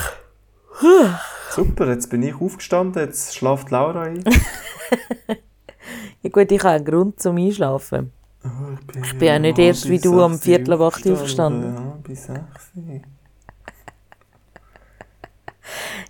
[1.50, 4.24] Super, jetzt bin ich aufgestanden, jetzt schlaft Laura ein.
[6.22, 8.12] ja gut, ich habe einen Grund zum Einschlafen.
[8.44, 11.74] Oh, ich, bin ich bin ja nicht erst wie du am Viertel ab aufgestanden.
[11.74, 12.72] Ja, bis sechs.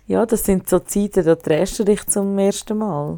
[0.05, 3.17] Ja, das sind so Zeiten, da drehst du dich zum ersten Mal.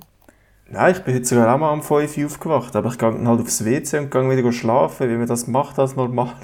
[0.71, 3.41] Nein, ich bin heute sogar auch mal um 5 Uhr aufgewacht, aber ich gehe halt
[3.41, 6.35] aufs WC und gehe wieder schlafen, wie man das macht als normaler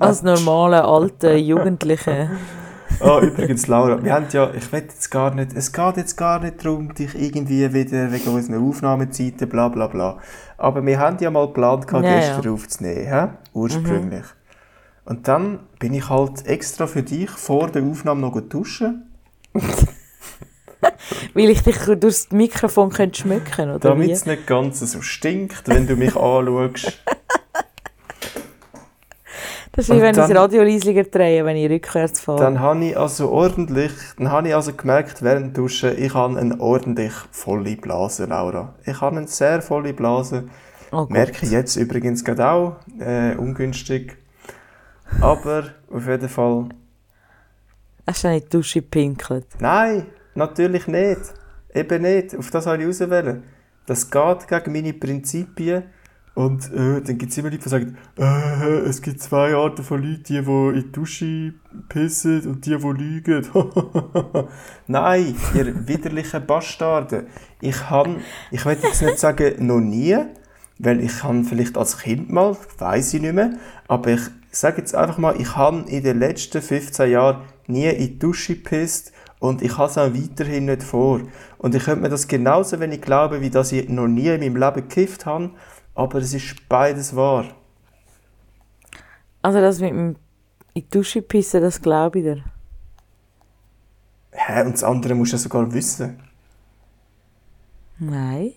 [0.00, 2.30] Als normaler, alter Jugendlicher.
[3.00, 6.40] Oh, übrigens, Laura, wir haben ja, ich will jetzt gar nicht, es geht jetzt gar
[6.40, 10.18] nicht darum, dich irgendwie wieder wegen unseren Aufnahmezeiten, bla bla bla.
[10.56, 12.50] Aber wir haben ja mal geplant, ja, gestern ja.
[12.50, 13.28] aufzunehmen, he?
[13.52, 14.22] ursprünglich.
[14.22, 14.38] Mhm.
[15.04, 19.04] Und dann bin ich halt extra für dich vor der Aufnahme noch duschen.
[21.34, 25.86] Weil ich dich durchs Mikrofon könnte schmücken, oder Damit es nicht ganz so stinkt, wenn
[25.86, 27.02] du mich anschaust.
[29.78, 32.40] Das ist wie wenn dann, ich das Radio leisiger drehe, wenn ich rückwärts fahre.
[32.40, 36.58] Dann habe ich also ordentlich, dann habe ich also gemerkt, während Duschen, ich habe eine
[36.58, 38.74] ordentlich volle Blase, Laura.
[38.84, 40.48] Ich habe eine sehr volle Blase.
[40.90, 44.16] Oh Merke ich jetzt übrigens gerade auch, äh, ungünstig.
[45.20, 45.62] Aber
[45.92, 46.70] auf jeden Fall.
[48.04, 49.46] Hast du nicht die Dusche gepinkelt?
[49.60, 51.20] Nein, natürlich nicht.
[51.72, 52.36] Eben nicht.
[52.36, 53.44] Auf das habe ich auswählen.
[53.86, 55.84] Das geht gegen meine Prinzipien.
[56.38, 60.00] Und äh, dann gibt es immer Leute, die sagen, äh, es gibt zwei Arten von
[60.00, 61.54] Leuten, die, die in die Dusche
[61.88, 63.44] pissen und die, die lügen.
[64.86, 67.26] Nein, ihr widerlichen Bastarde.
[67.60, 68.20] Ich habe,
[68.52, 70.16] ich will jetzt nicht sagen, noch nie,
[70.78, 73.54] weil ich habe vielleicht als Kind mal, weiß ich nicht mehr,
[73.88, 74.20] aber ich
[74.52, 78.54] sage jetzt einfach mal, ich habe in den letzten 15 Jahren nie in die Dusche
[78.54, 81.20] gepisst und ich habe es auch weiterhin nicht vor.
[81.58, 84.56] Und ich könnte mir das genauso wenig glauben, wie dass ich noch nie in meinem
[84.56, 85.50] Leben gekifft habe,
[85.98, 87.44] aber es ist beides wahr.
[89.42, 90.16] Also das mit dem
[90.74, 92.44] in die Dusche pissen, das glaube ich dir.
[94.30, 96.22] Hä, und das andere musst du ja sogar wissen.
[97.98, 98.52] Nein.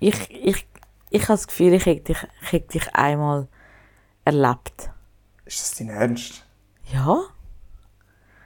[0.00, 0.68] Ich, ich,
[1.08, 3.48] ich habe das Gefühl, ich hätte dich, ich hätte dich einmal
[4.26, 4.90] erlebt.
[5.46, 6.44] Ist das dein Ernst?
[6.92, 7.22] Ja.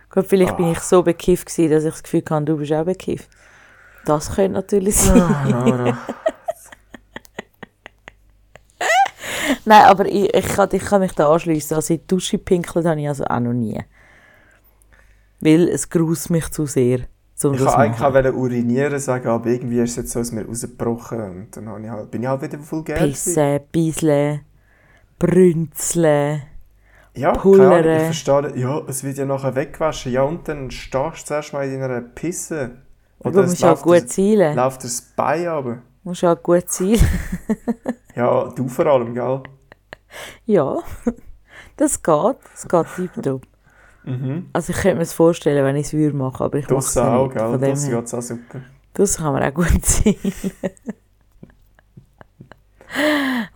[0.09, 0.57] Gut, vielleicht ah.
[0.57, 3.29] bin ich so bekifft gewesen, dass ich das Gefühl hatte, du bist auch bekifft.
[4.05, 5.21] Das könnte natürlich sein.
[5.21, 5.95] Ah, no, no.
[9.65, 11.75] Nein, aber ich, ich, kann, ich kann mich da anschließen.
[11.77, 13.81] Also in die Dusche pinkelt habe ich also auch noch nie.
[15.41, 17.01] Weil es grußt mich zu sehr.
[17.45, 21.21] Um ich wollte eigentlich urinieren sagen, aber irgendwie ist es jetzt so aus mir rausgebrochen
[21.21, 22.99] und dann ich halt, bin ich halt wieder voll Geld.
[22.99, 24.41] Pissen, Beiseln,
[25.21, 26.43] Brünzeln,
[27.15, 27.83] ja, Pullern.
[27.83, 30.13] Klar, ich verstehe, ja, es wird ja nachher weggewaschen.
[30.13, 32.71] Ja, und dann stehst du zuerst mal in einer Pisse.
[33.21, 34.57] Oder du musst auch gut zielen.
[34.57, 35.79] Läuft das Bein aber.
[36.09, 37.07] Musst auch gut zielen.
[38.17, 39.43] ja, du vor allem, gell?
[40.47, 40.79] Ja,
[41.77, 42.37] das geht.
[42.55, 43.43] Das geht tiptop.
[44.05, 44.49] Mhm.
[44.55, 47.27] Also ich könnte mir das vorstellen, wenn ich es würde machen, aber ich es auch,
[47.27, 47.37] nicht.
[47.37, 47.59] gell?
[47.59, 48.61] Das geht auch super.
[48.95, 50.33] Das kann man auch gut sehen.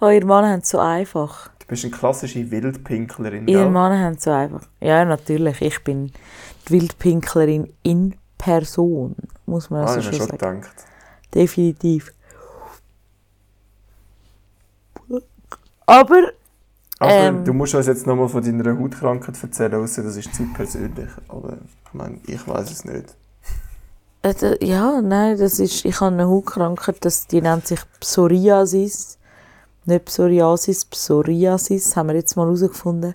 [0.03, 1.49] oh, ihr Mann haben es so einfach.
[1.59, 3.61] Du bist eine klassische Wildpinklerin, gell?
[3.61, 4.69] Ihr Mann haben es so einfach.
[4.79, 5.63] Ja, natürlich.
[5.63, 6.13] Ich bin
[6.69, 10.61] die Wildpinklerin in Person, muss man also ah, schon, schon sagen.
[10.61, 10.85] Gedacht.
[11.35, 12.13] Definitiv.
[15.93, 16.33] Aber
[16.99, 20.45] aber ähm, du musst uns jetzt nochmal von deiner Hautkrankheit erzählen, außer das ist zu
[20.55, 21.09] persönlich.
[21.29, 23.17] Aber ich meine, ich weiß es nicht.
[24.23, 29.19] Äh, ja, nein, das ist, ich habe eine Hautkrankheit, das, die nennt sich Psoriasis.
[29.85, 33.15] Nicht Psoriasis, Psoriasis, haben wir jetzt mal herausgefunden.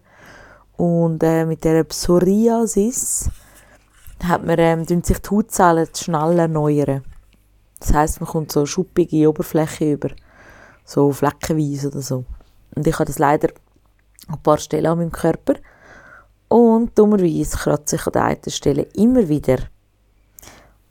[0.75, 3.29] Und äh, mit dieser Psoriasis
[4.21, 7.05] hat man, ähm, sich die Hautzellen schnell erneuern.
[7.79, 10.09] Das heisst, man kommt so schuppige Oberfläche über,
[10.83, 12.25] so fleckenweise oder so.
[12.77, 13.49] Und ich habe das leider
[14.27, 15.55] ein paar Stellen an meinem Körper.
[16.47, 19.57] Und dummerweise kratze ich an der einen Stelle immer wieder.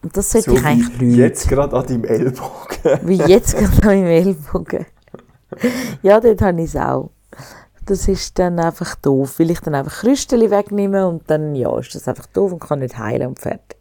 [0.03, 1.16] Und das sollte so ich eigentlich nicht.
[1.16, 3.01] jetzt gerade an deinem Ellbogen.
[3.03, 4.87] wie jetzt gerade an meinem Ellbogen.
[6.03, 7.11] ja, dort habe ich es auch.
[7.87, 11.94] Das ist dann einfach doof, weil ich dann einfach Krüstchen wegnehme und dann ja, ist
[11.94, 13.79] das einfach doof und kann nicht heilen und fertig.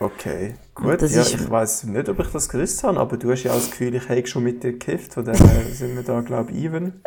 [0.00, 1.00] Okay, gut.
[1.02, 3.70] Ja, ich weiß nicht, ob ich das gewusst habe, aber du hast ja auch das
[3.70, 7.00] Gefühl, ich hätte schon mit dir gekifft, von daher sind wir da, glaube ich, even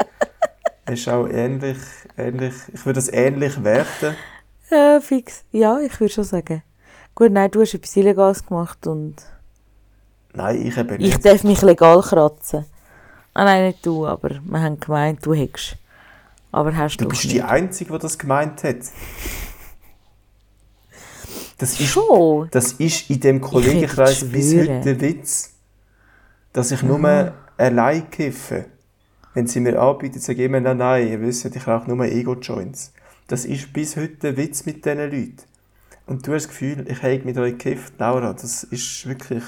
[0.90, 1.78] ist auch ähnlich,
[2.18, 4.16] ähnlich, ich würde das ähnlich werten.
[4.70, 5.44] Ja, fix.
[5.52, 6.64] Ja, ich würde schon sagen.
[7.16, 9.16] Gut, nein, du hast etwas Illegales gemacht und...
[10.34, 11.08] Nein, ich eben nicht.
[11.08, 12.66] Ich darf mich legal kratzen.
[13.34, 15.78] Ah nein, nicht du, aber wir haben gemeint, du hättest.
[16.52, 17.36] Aber hast du Du bist nicht.
[17.36, 18.78] die Einzige, die das gemeint hat.
[21.58, 22.50] Das ist, Schon?
[22.52, 25.54] Das ist in dem Kollegenkreis bis heute der Witz,
[26.54, 27.32] dass ich nur mhm.
[27.58, 28.66] allein kiffe
[29.38, 32.92] wenn sie mir anbieten, sage ich immer, nein, nein, ihr wisst, ich rauche nur Ego-Joints.
[33.28, 35.44] Das ist bis heute der Witz mit diesen Leuten.
[36.08, 39.44] Und du hast das Gefühl, ich habe mit euch gekifft, Laura, das ist wirklich...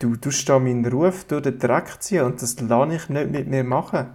[0.00, 3.46] Du tust da meinen Ruf durch den Dreck ziehen und das lasse ich nicht mit
[3.46, 4.08] mir machen.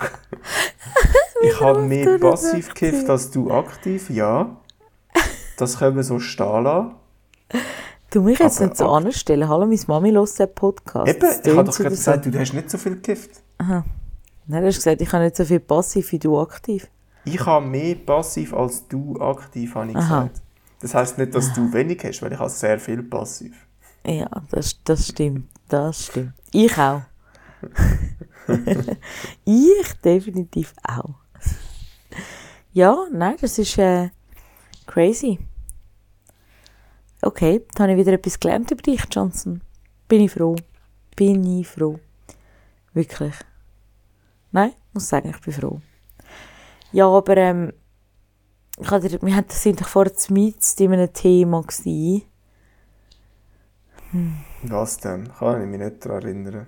[1.42, 4.56] ich habe mehr passiv gekifft als du aktiv, ja.
[5.58, 6.92] Das können wir so stehen lassen.
[8.10, 9.46] Du mich jetzt nicht so anstellen.
[9.46, 11.14] Hallo, meine Mami hört den Podcast.
[11.14, 13.42] Eben, ich habe doch gerade gesagt, du hast nicht so viel gekifft.
[13.58, 13.84] Aha.
[14.46, 16.88] Nein, du hast gesagt, ich habe nicht so viel passiv wie du aktiv.
[17.24, 20.24] Ich habe mehr passiv als du aktiv, habe ich Aha.
[20.24, 20.42] gesagt.
[20.80, 23.54] Das heisst nicht, dass du wenig hast, weil ich habe sehr viel passiv.
[24.04, 25.48] Ja, das, das stimmt.
[25.68, 26.32] Das stimmt.
[26.50, 27.02] Ich auch.
[29.44, 31.14] ich definitiv auch.
[32.72, 34.10] ja, nein, das ist äh,
[34.86, 35.38] crazy.
[37.20, 39.60] Okay, dann habe ich wieder etwas gelernt über dich, Johnson.
[40.08, 40.56] Bin ich froh.
[41.14, 42.00] Bin ich froh.
[42.92, 43.34] Wirklich.
[44.52, 45.80] Nein, muss sagen, ich bin froh.
[46.92, 47.72] Ja, aber ähm,
[48.78, 52.22] ich hatte, wir hatten, sind doch vorher zu in einem Thema gewesen.
[54.10, 54.36] Hm.
[54.64, 55.32] Was denn?
[55.32, 56.66] Kann ich mich nicht daran erinnern.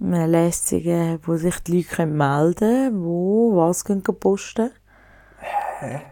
[0.00, 4.70] Eine Lässige, wo sich die Leute melden können, wo was können posten
[5.80, 6.02] Hä?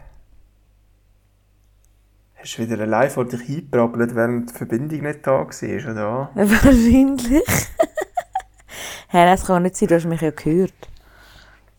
[2.35, 6.29] Hast du wieder allein vor dich eingebrabbelt, während die Verbindung nicht da war, oder?
[6.35, 7.43] Wahrscheinlich.
[9.07, 10.73] Hey, das kann nicht sein, du hast mich ja gehört.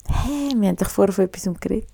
[0.08, 1.88] Hey, wir haben doch vorher von etwas geredet.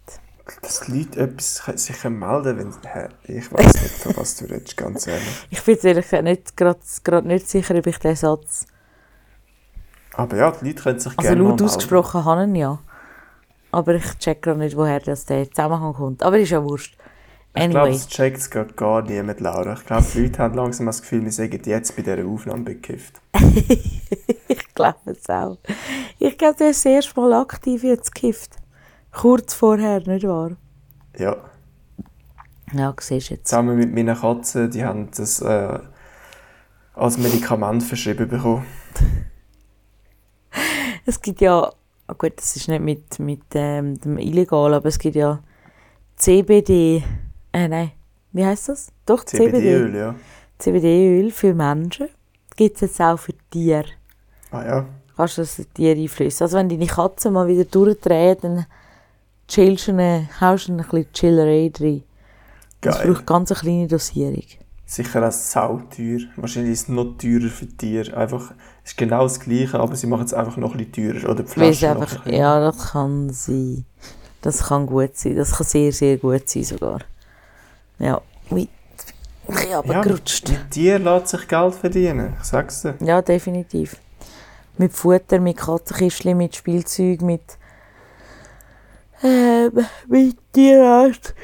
[0.61, 4.77] Dass die Leute etwas sich melden wenn hey, Ich weiß nicht, von was du redest,
[4.77, 5.47] ganz ehrlich.
[5.51, 8.67] Ich bin ehrlich gesagt nicht, gerade nicht sicher, ob ich den Satz...
[10.17, 12.79] Aber ja, die Leute können sich also gerne laut ausgesprochen haben ja.
[13.73, 16.23] Aber ich check gerade nicht, woher das der Zusammenhang kommt.
[16.23, 16.97] Aber ist ja wurscht.
[17.55, 17.67] Anyway.
[17.67, 19.73] Ich glaube, es checkt es gerade gar niemand, Laura.
[19.73, 23.21] Ich glaube, die Leute haben langsam das Gefühl, wir sagen jetzt bei dieser Aufnahme bekifft.
[24.75, 25.59] ich glaube es auch.
[26.19, 28.57] Ich glaube, du hast das erste Mal aktiv jetzt gekifft.
[29.13, 30.57] Kurz vorher, nicht wahr?
[31.17, 31.37] Ja.
[32.73, 33.49] Ja, siehst jetzt.
[33.49, 35.79] Zusammen mit meiner Katze, die haben das äh,
[36.95, 38.67] als Medikament verschrieben bekommen.
[41.07, 41.71] es gibt ja,
[42.09, 45.39] oh gut, das ist nicht mit, mit ähm, dem Illegal, aber es gibt ja
[46.17, 47.05] CBD
[47.55, 47.93] äh, nein.
[48.33, 48.93] Wie heißt das?
[49.07, 49.99] Doch, CBD-Öl, CBD.
[49.99, 50.15] ja.
[50.59, 52.09] CBD-Öl für Menschen.
[52.57, 53.85] Gibt es jetzt auch für Tiere.
[54.55, 54.87] Ah ja.
[55.17, 56.45] Kannst du das Tier einfließen.
[56.45, 58.67] Also wenn deine Katze mal wieder durchdreht, dann
[59.49, 62.03] chillst du eine, haust du ein bisschen Chillerei rein.
[62.81, 64.45] Das braucht ganz eine kleine Dosierung.
[64.87, 66.21] Sicher auch sauteuer.
[66.37, 68.17] Wahrscheinlich ist es noch teurer für Tiere.
[68.17, 68.53] Einfach,
[68.85, 71.31] es ist genau das Gleiche, aber sie machen es einfach noch ein bisschen teurer.
[71.31, 73.87] Oder die Flasche einfach, Ja, das kann sein.
[74.43, 75.37] Das kann gut sein.
[75.37, 77.01] Das kann sehr, sehr gut sein sogar.
[77.99, 78.69] Ja, wie
[79.47, 80.49] bisschen runtergerutscht.
[80.49, 82.95] Ja, mit dir lässt sich Geld verdienen, ich sag's dir.
[83.01, 83.97] Ja, definitiv.
[84.79, 87.43] Mit Futter, mit Katzenkistchen, mit Spielzeug, mit...
[89.23, 89.71] Ähm,
[90.09, 91.35] mit Tierarzt.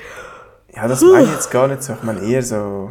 [0.74, 1.94] Ja, das meine ich jetzt gar nicht so.
[1.94, 2.90] Ich meine eher so...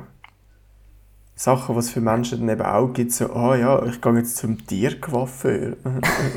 [1.40, 4.14] Sachen, was es für Menschen dann eben auch gibt, so, ah oh ja, ich gehe
[4.18, 5.78] jetzt zum Tiercoiffeur.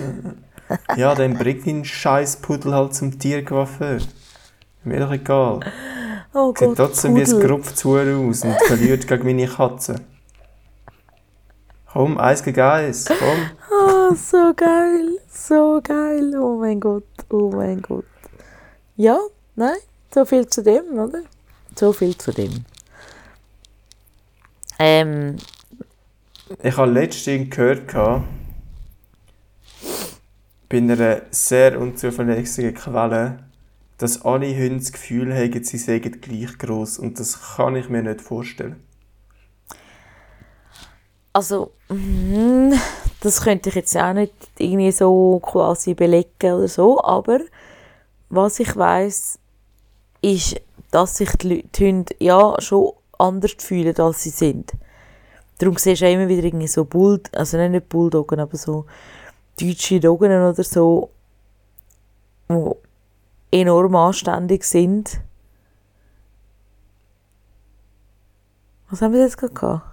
[0.96, 3.98] ja, dann bring deinen scheiß Pudel halt zum Tiercoiffeur.
[4.84, 5.58] Mir doch egal.
[6.32, 7.26] Oh Sieht Gott, trotzdem Pudel.
[7.26, 9.96] wie ein Grupfzuhr aus und verliert gegen meine Katze.
[11.92, 13.50] Komm, eins gegen eins, komm.
[13.70, 16.34] Oh, so geil, so geil.
[16.38, 18.06] Oh mein Gott, oh mein Gott.
[18.96, 19.18] Ja,
[19.56, 19.76] nein,
[20.10, 21.20] so viel zu dem, oder?
[21.76, 22.64] So viel zu dem.
[24.78, 25.36] Ähm.
[26.62, 28.22] Ich habe letztens gehört, bei
[30.78, 33.40] einer sehr unzuverlässigen Quelle,
[33.98, 38.02] dass alle Hunde das Gefühl haben, sie seien gleich groß und das kann ich mir
[38.02, 38.82] nicht vorstellen.
[41.32, 42.72] Also, mm,
[43.20, 47.40] das könnte ich jetzt auch nicht irgendwie so quasi belegen oder so, aber
[48.28, 49.38] was ich weiß,
[50.20, 54.72] ist, dass sich die, Hunde ja schon anders fühlen, als sie sind.
[55.58, 58.84] Darum siehst du immer wieder irgendwie so Bull, also nicht Bulldoggen, aber so
[59.60, 61.10] deutsche Doggen oder so,
[62.48, 62.78] wo
[63.50, 65.20] enorm anständig sind.
[68.90, 69.91] Was haben wir jetzt gerade gehabt?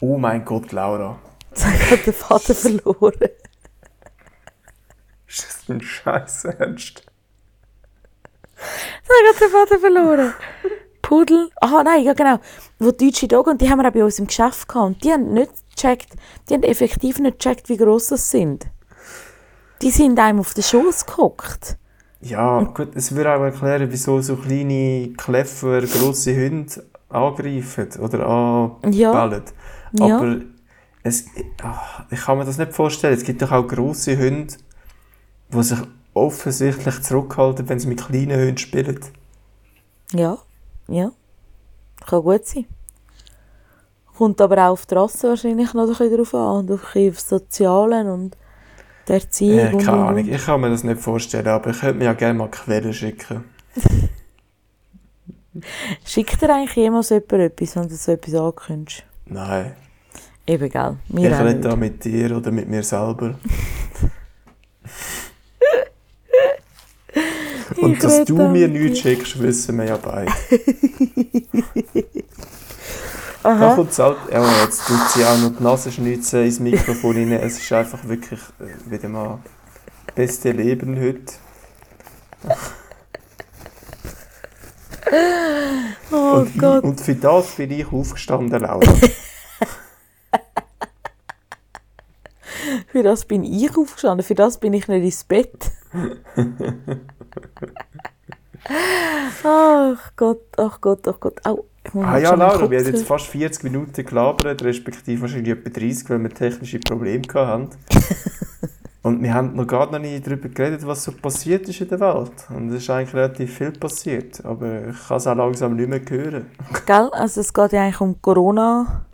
[0.00, 1.18] Oh mein Gott, Laura.
[1.50, 3.30] Jetzt habe den Vater verloren.
[5.26, 7.06] Ist das ein Scheiß Ernst?
[8.56, 10.34] Jetzt habe den Vater verloren.
[11.02, 11.50] Pudel.
[11.60, 12.38] Aha, nein, ja genau.
[12.78, 14.86] Wo deutsche Dog und die haben wir auch bei uns im Geschäft gehabt.
[14.86, 16.08] Und die haben nicht gecheckt,
[16.48, 18.66] die haben effektiv nicht gecheckt, wie gross das sind.
[19.82, 21.76] Die sind einem auf den Schoß gehockt.
[22.20, 28.94] Ja, gut, es würde auch erklären, wieso so kleine, clever, grosse Hunde angreifen oder anbellen.
[28.94, 29.42] Ja.
[30.00, 30.40] Aber ja.
[31.02, 31.26] es,
[31.62, 33.14] ach, ich kann mir das nicht vorstellen.
[33.14, 34.54] Es gibt doch auch grosse Hunde,
[35.52, 35.78] die sich
[36.14, 39.00] offensichtlich zurückhalten, wenn sie mit kleinen Hunden spielen.
[40.12, 40.38] Ja,
[40.88, 41.12] ja.
[42.06, 42.66] Kann gut sein.
[44.16, 47.28] Kommt aber auch auf die Rasse wahrscheinlich noch ein bisschen drauf an und auf das
[47.28, 48.36] Soziale und
[49.08, 49.80] der Erziehung.
[49.80, 52.38] Äh, keine Ahnung, ich kann mir das nicht vorstellen, aber ich könnte mir ja gerne
[52.38, 53.44] mal Quellen schicken.
[56.04, 59.04] Schickt dir eigentlich jemals jemand etwas, wenn du so etwas ankündigst?
[59.26, 59.74] Nein.
[60.46, 60.96] Eben, gell?
[61.08, 63.34] Mir ich rede da mit dir oder mit mir selber.
[67.76, 70.30] Und dass du mir nichts schickst, wissen wir ja beide.
[73.42, 73.60] Aha.
[73.60, 77.32] Da kommt halt, ja, jetzt tut sie auch noch die Nase schnitzen ins Mikrofon rein.
[77.32, 79.38] Es ist einfach wirklich äh, wieder mal
[80.16, 81.34] beste Leben heute.
[86.10, 86.84] oh und, Gott.
[86.84, 88.80] und für das bin ich aufgestanden, Laura.
[92.88, 95.70] für das bin ich aufgestanden, für das bin ich nicht ins Bett.
[99.44, 101.44] ach Gott, ach Gott, ach Gott.
[101.44, 101.64] Au.
[101.94, 106.18] Ah ja, Laura, wir haben jetzt fast 40 Minuten gelabert, respektive wahrscheinlich etwa 30, weil
[106.20, 107.70] wir technische Probleme hatten.
[109.06, 112.32] Und wir haben noch gar nicht darüber geredet, was so passiert ist in der Welt.
[112.50, 114.44] Und es ist eigentlich relativ viel passiert.
[114.44, 116.50] Aber ich kann es auch langsam nicht mehr hören.
[116.84, 117.08] Gell?
[117.12, 119.06] Also es geht ja eigentlich um Corona.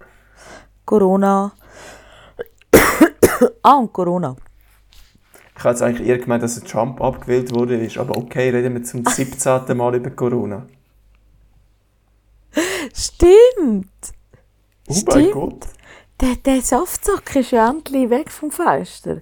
[0.86, 1.53] Corona.
[3.62, 4.34] ah, um Corona.
[5.59, 7.86] Ich habe jetzt eigentlich eher gemeint, dass Trump abgewählt wurde.
[7.99, 9.76] Aber okay, reden wir zum 17.
[9.76, 10.66] Mal über Corona.
[12.95, 13.93] Stimmt!
[14.88, 15.14] Oh Stimmt.
[15.14, 15.66] mein Gott!
[16.18, 19.20] Der, der Saftsack ist ja endlich weg vom Fenster.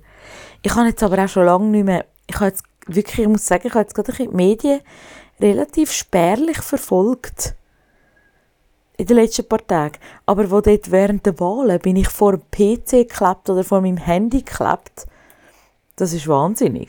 [0.63, 3.47] Ich habe jetzt aber auch schon lange nicht mehr, ich habe jetzt wirklich, ich muss
[3.47, 4.81] sagen, ich habe jetzt gerade die Medien
[5.41, 7.55] relativ spärlich verfolgt.
[8.97, 9.97] In den letzten paar Tagen.
[10.27, 13.97] Aber wo dort während der Wahlen bin ich vor dem PC geklebt oder vor meinem
[13.97, 15.07] Handy geklebt.
[15.97, 16.89] Das ist wahnsinnig.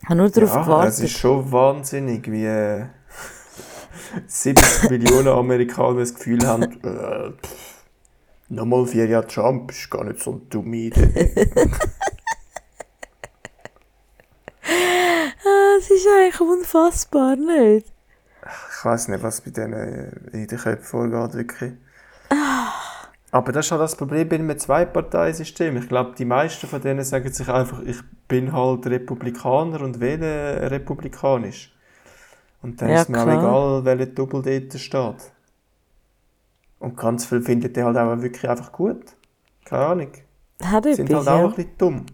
[0.00, 0.92] Ich habe nur darauf ja, gewartet.
[0.94, 2.86] Es ist schon wahnsinnig, wie äh,
[4.26, 7.32] 70 Millionen Amerikaner das Gefühl haben, äh,
[8.54, 11.50] Nochmal vier Jahre Trump ist gar nicht so eine dumme Idee.
[14.62, 17.92] ah, es ist eigentlich unfassbar, nicht?
[18.78, 21.72] Ich weiß nicht, was bei denen in den Köpfen vorgeht, wirklich.
[23.32, 25.76] Aber das ist halt das Problem bei einem Zwei-Parteien-System.
[25.78, 27.98] Ich glaube, die meisten von denen sagen sich einfach, ich
[28.28, 31.74] bin halt Republikaner und wähle republikanisch.
[32.62, 35.33] Und dann ja, ist mir auch egal, welcher Double dort steht.
[36.78, 39.16] Und ganz viel findet er halt auch wirklich einfach gut.
[39.64, 40.08] Keine Ahnung.
[40.62, 41.44] Hat Sind halt auch ja.
[41.44, 42.06] ein bisschen dumm.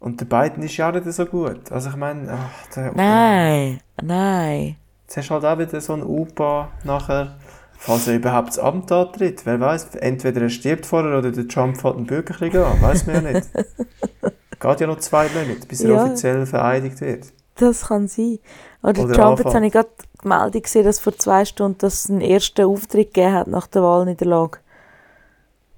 [0.00, 1.72] Und der beiden ist ja auch nicht so gut.
[1.72, 4.76] Also ich meine, ach, der, Nein, nein.
[5.02, 7.36] Jetzt hast du halt auch wieder so einen Opa nachher,
[7.78, 9.44] falls er überhaupt das Amt antritt.
[9.44, 12.80] Wer weiß, entweder er stirbt vorher oder der Trump fährt einen Bürgerkrieg an.
[12.80, 13.48] Weiß man ja nicht.
[14.60, 16.04] Geht ja noch zwei Monate, bis er ja.
[16.04, 17.32] offiziell vereidigt wird.
[17.56, 18.38] Das kann sein.
[18.82, 19.88] Oder, Oder Trump, jetzt habe ich gerade
[20.22, 23.82] die Meldung gesehen, dass vor zwei Stunden das einen ersten Auftritt gegeben hat nach der
[23.82, 24.58] Wahlniederlage.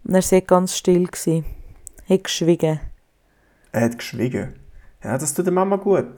[0.04, 1.06] Und er war ganz still.
[1.06, 1.44] Gewesen.
[2.08, 2.80] Hat geschwiegen.
[3.72, 4.54] Er hat geschwiegen?
[5.02, 6.12] Ja, das tut der Mama gut.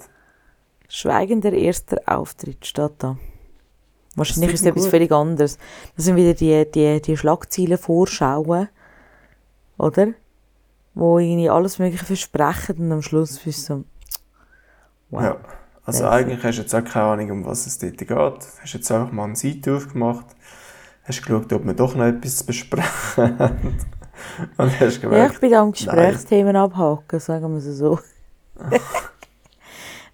[0.88, 3.16] Schweigender erster Auftritt steht da.
[4.14, 5.58] Wahrscheinlich ist es etwas völlig anderes.
[5.96, 8.68] Das sind wieder die, die, die Schlagzeilen vorschauen,
[9.78, 10.08] oder?
[10.94, 13.84] Wo irgendwie alles Mögliche versprechen und am Schluss so,
[15.08, 15.22] wow.
[15.22, 15.40] Ja.
[15.85, 18.09] Also eigentlich hast du jetzt auch keine Ahnung, um was es dort geht.
[18.09, 20.26] Du hast jetzt einfach mal eine Seite aufgemacht,
[21.05, 23.78] hast geschaut, ob wir doch noch etwas zu besprechen haben.
[24.57, 27.99] Und hast gemerkt, ja, ich bin am Gesprächsthemen abhaken, sagen wir es so.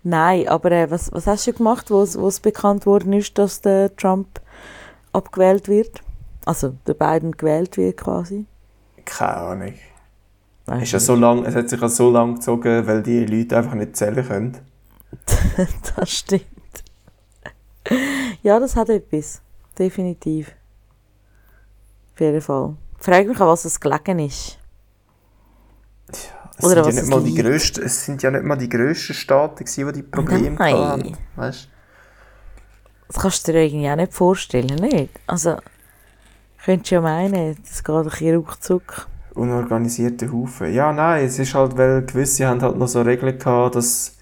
[0.03, 3.95] Nein, aber äh, was, was hast du gemacht, wo es bekannt worden ist, dass der
[3.97, 4.41] Trump
[5.13, 6.01] abgewählt wird?
[6.47, 8.47] Also der Biden gewählt wird quasi?
[9.05, 9.75] Keine Ahnung.
[10.81, 13.75] Ist ja so lang, es hat sich ja so lange gezogen, weil die Leute einfach
[13.75, 14.57] nicht zählen können.
[15.97, 16.45] das stimmt.
[18.43, 19.41] Ja, das hat etwas.
[19.79, 20.53] Definitiv.
[22.15, 22.77] Auf jeden Fall.
[22.99, 24.59] Ich frage mich, an was es gelegen ist.
[26.13, 28.69] Ja, es, Oder sind ja nicht mal die grössten, es sind ja nicht mal die
[28.69, 30.75] grössten Staaten, die die Probleme Nein.
[30.77, 31.17] hatten.
[31.37, 31.69] Weißt?
[33.09, 35.11] Das kannst du dir irgendwie auch nicht vorstellen, nicht?
[35.27, 35.57] Also,
[36.65, 39.07] könntest du ja meinen, das geht ein bisschen ruckzuck.
[39.35, 40.73] Unorganisierte Haufen.
[40.75, 44.18] Ja, nein, es ist halt, weil gewisse haben halt noch so Regeln gehabt, dass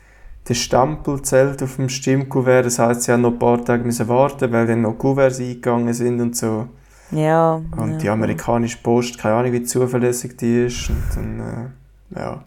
[0.48, 2.66] der Stempel zählt auf dem Stimmkuvert.
[2.66, 5.92] Das heisst, sie haben noch ein paar Tage müssen warten, weil dann noch Kuverts eingegangen
[5.92, 6.68] sind und so.
[7.10, 7.62] Ja.
[7.76, 7.98] Und ja.
[7.98, 10.90] die amerikanische Post, keine Ahnung, wie zuverlässig die ist.
[10.90, 11.74] Und dann,
[12.14, 12.44] äh, ja.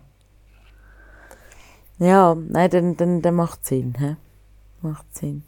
[1.99, 3.93] Ja, nein, dann, dann, dann macht es Sinn.
[3.99, 4.15] He?
[4.81, 5.43] Macht Sinn.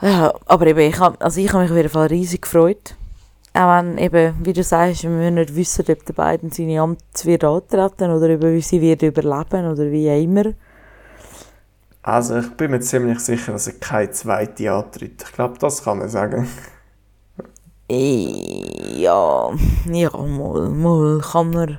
[0.00, 2.94] Ja, aber eben, ich habe also ich hab mich auf jeden Fall riesig gefreut.
[3.52, 7.44] Auch wenn eben, wie du sagst, wir nicht wissen, ob der beiden seine Amt wird
[7.44, 10.54] antreten oder wie sie wird überleben oder wie immer.
[12.02, 15.22] Also ich bin mir ziemlich sicher, dass er keine zweite antritt.
[15.22, 16.48] Ich glaube, das kann man sagen.
[17.90, 19.50] Ja,
[19.86, 21.78] ja, mal, mal kann man...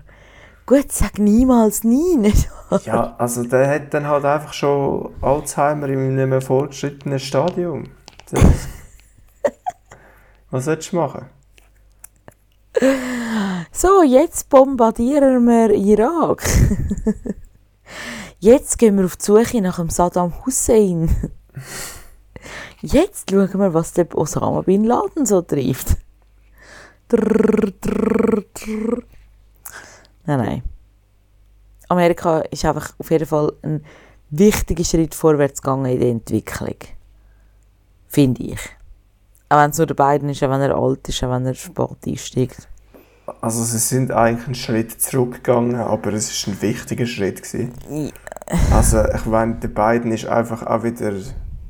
[0.65, 2.49] Gut, sag niemals nie, nicht
[2.85, 7.89] Ja, also der hat dann halt einfach schon Alzheimer in einem fortgeschrittenen Stadium.
[8.31, 8.41] Das,
[10.51, 11.25] was sollst du machen?
[13.71, 16.43] So, jetzt bombardieren wir Irak.
[18.41, 21.09] Jetzt gehen wir auf die Suche nach dem Saddam Hussein.
[22.81, 25.97] Jetzt schauen wir, was der Osama Bin Laden so trifft.
[27.09, 29.03] Drrr, drrr, drrr.
[30.25, 30.63] Nein, nein.
[31.89, 33.83] Amerika ist einfach auf jeden Fall ein
[34.29, 36.77] wichtiger Schritt vorwärts gegangen in der Entwicklung.
[38.07, 38.59] Finde ich.
[39.49, 41.55] Auch wenn es nur der beiden ist, auch wenn er alt ist, auch wenn er
[41.55, 42.69] spät einsteigt.
[43.41, 47.73] Also sie sind eigentlich einen Schritt zurückgegangen, aber es ist ein wichtiger Schritt gewesen.
[48.71, 51.13] Also ich meine, der Biden ist einfach auch wieder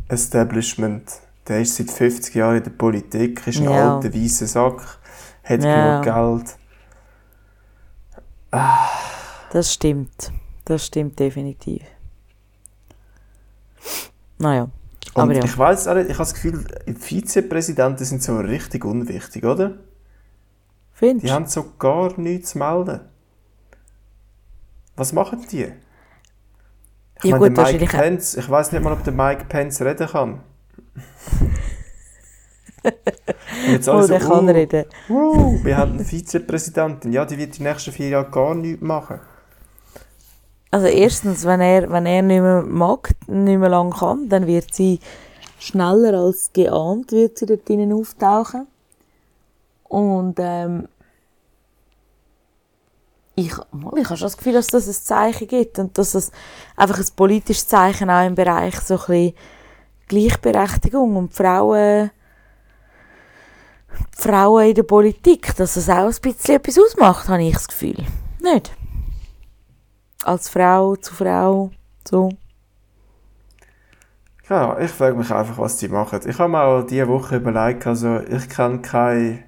[0.08, 1.12] Establishment.
[1.48, 3.96] Der ist seit 50 Jahren in der Politik, ist ein ja.
[3.96, 5.00] alter weißer Sack,
[5.44, 6.02] hat ja.
[6.02, 6.58] genug Geld.
[8.52, 8.88] Ah.
[9.52, 10.32] Das stimmt.
[10.66, 11.82] Das stimmt definitiv.
[14.38, 14.70] Naja.
[15.14, 15.44] Und aber ja.
[15.44, 16.66] ich weiß auch nicht, ich habe das Gefühl,
[16.98, 19.78] Vizepräsidenten sind so richtig unwichtig, oder?
[20.94, 23.02] Findest Die haben so gar nichts zu melden.
[24.96, 25.72] Was machen die?
[27.22, 29.82] Ich Ja, meine, gut, der Mike Pence, ich weiß nicht mal, ob der Mike Pence
[29.82, 30.42] reden kann.
[33.66, 34.86] Jetzt Oh, alle der so, kann uh, reden.
[35.10, 37.12] uh, wir haben eine Vizepräsidentin.
[37.14, 39.20] Ja, die wird die nächsten vier Jahre gar nichts machen.
[40.72, 44.74] Also erstens, wenn er, wenn er nicht mehr mag, nicht mehr lang kann, dann wird
[44.74, 45.00] sie
[45.60, 48.68] schneller als geahnt, wird sie dort drinnen auftauchen.
[49.84, 50.88] Und ähm,
[53.40, 56.32] ich, ich habe schon das Gefühl, dass das ein Zeichen gibt und dass es
[56.76, 59.34] einfach ein politisches Zeichen auch im Bereich so ein bisschen
[60.08, 62.12] Gleichberechtigung und Frauen,
[64.18, 68.06] Frauen in der Politik, dass es auch ein bisschen etwas ausmacht, habe ich das Gefühl.
[68.42, 68.72] Nicht?
[70.24, 71.72] Als Frau zu Frau,
[72.08, 72.30] so.
[74.50, 76.22] Ja, ich frage mich einfach, was die machen.
[76.28, 79.44] Ich habe mir auch diese Woche überlegt, also ich kenne keine...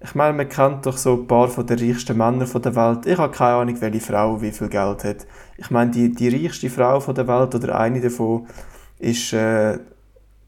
[0.00, 3.04] Ich meine, man kennt doch so ein paar von den reichsten Männern von der Welt.
[3.06, 5.26] Ich habe keine Ahnung, welche Frau wie viel Geld hat.
[5.56, 8.46] Ich meine, die, die reichste Frau von der Welt oder eine davon
[9.00, 9.78] ist äh,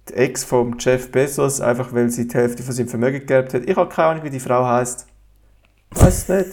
[0.09, 3.62] die Ex von Jeff Bezos, einfach weil sie die Hälfte von seinem Vermögen geerbt hat.
[3.66, 5.07] Ich habe keine Ahnung, wie die Frau heißt.
[5.90, 6.51] Weiß nicht.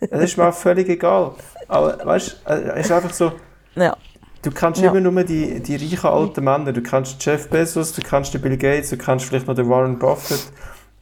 [0.00, 1.34] Es ist mir auch völlig egal.
[1.68, 3.32] Aber weißt du, es ist einfach so...
[3.76, 3.96] Ja.
[4.42, 4.90] Du kannst Ja.
[4.90, 6.72] immer nur die, die reichen alten Männer.
[6.72, 10.00] Du kannst Jeff Bezos, du kannst den Bill Gates, du kannst vielleicht noch den Warren
[10.00, 10.50] Buffett.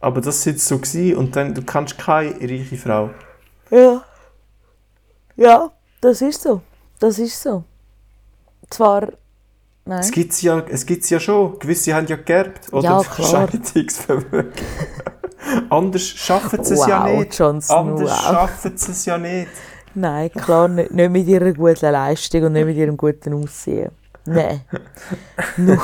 [0.01, 3.11] Aber das sind so gewesen und dann du kannst keine reiche Frau.
[3.69, 4.03] Ja.
[5.35, 5.71] Ja,
[6.01, 6.61] das ist so.
[6.99, 7.63] Das ist so.
[8.69, 9.09] Zwar.
[9.85, 9.99] Nein.
[9.99, 11.57] Es gibt ja, es gibt's ja schon.
[11.59, 13.03] Gewisse haben ja geerbt oder Ja.
[13.23, 14.51] Scheidungsvermögen.
[15.69, 17.37] Anders schaffen sie es ja Wow, nicht.
[17.39, 18.19] Jon Snow, Anders wow.
[18.21, 19.49] schaffen sie es ja nicht.
[19.93, 23.91] Nein, klar, nicht, nicht mit ihrer guten Leistung und nicht mit ihrem guten Aussehen.
[24.25, 24.61] Nein.
[25.57, 25.79] nur,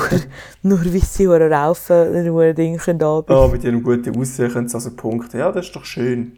[0.62, 3.34] nur wie sie hure raufen, hure Ding können anbieten.
[3.34, 5.40] Ah, mit ihrem guten Aussehen können sie also punkten.
[5.40, 6.38] Ja, das ist doch schön.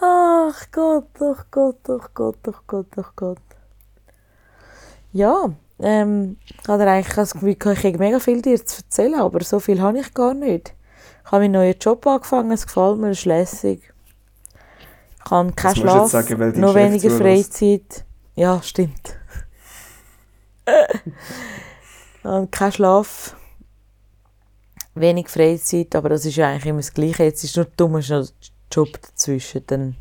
[0.00, 3.38] Ach Gott, ach Gott, ach Gott, ach Gott, ach Gott.
[5.12, 5.50] Ja,
[5.80, 9.58] ähm, ich habe eigentlich das Gefühl, ich habe mega viel dir zu erzählen, aber so
[9.58, 10.74] viel habe ich gar nicht.
[11.24, 13.92] Ich habe meinen neuen Job angefangen, es gefällt mir, es ist lässig.
[15.24, 17.10] Ich habe keinen Schlaf, sagen, weil noch weniger.
[17.10, 18.04] Freizeit.
[18.34, 19.17] Ja, stimmt.
[22.24, 23.36] habe keinen Schlaf,
[24.94, 27.24] wenig Freizeit, aber das ist ja eigentlich immer das Gleiche.
[27.24, 28.26] Jetzt ist nur dumm, ist noch
[28.70, 29.96] Job dazwischen, dann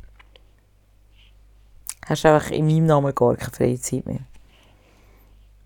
[2.05, 4.19] hast du einfach in meinem Namen gar keine Freizeit mehr.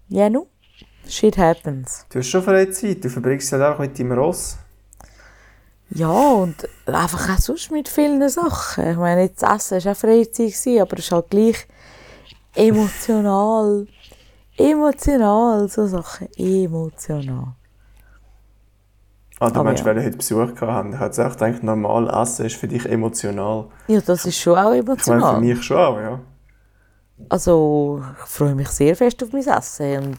[0.10, 0.48] Ja, nu,
[1.08, 2.06] shit happens.
[2.10, 4.58] Du hast schon Freizeit, du verbringst sie halt einfach mit deinem Ross.
[5.94, 8.92] Ja, und einfach auch sonst mit vielen Sachen.
[8.92, 11.68] Ich meine, jetzt Essen war auch Freizeit, aber es ist halt gleich
[12.56, 13.88] emotional.
[14.58, 16.28] Emotional, so Sachen.
[16.38, 17.56] Emotional.
[19.40, 19.88] Ah, du Aber meinst, ja.
[19.88, 23.70] weil wir heute Besuch gehabt hätte echt gedacht, normal essen ist für dich emotional.
[23.88, 25.42] Ja, das ist schon auch Ich meine, für emotional.
[25.42, 26.20] mich schon auch, ja.
[27.30, 30.04] Also, ich freue mich sehr fest auf mein Essen.
[30.04, 30.18] Und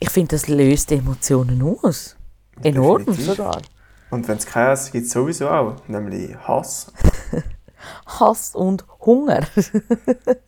[0.00, 2.16] ich finde, das löst Emotionen aus.
[2.62, 3.36] Enorm Definitiv.
[3.36, 3.62] sogar.
[4.10, 5.76] Und wenn es kein Essen gibt, sowieso auch.
[5.86, 6.92] Nämlich Hass.
[8.06, 9.42] Hass und Hunger.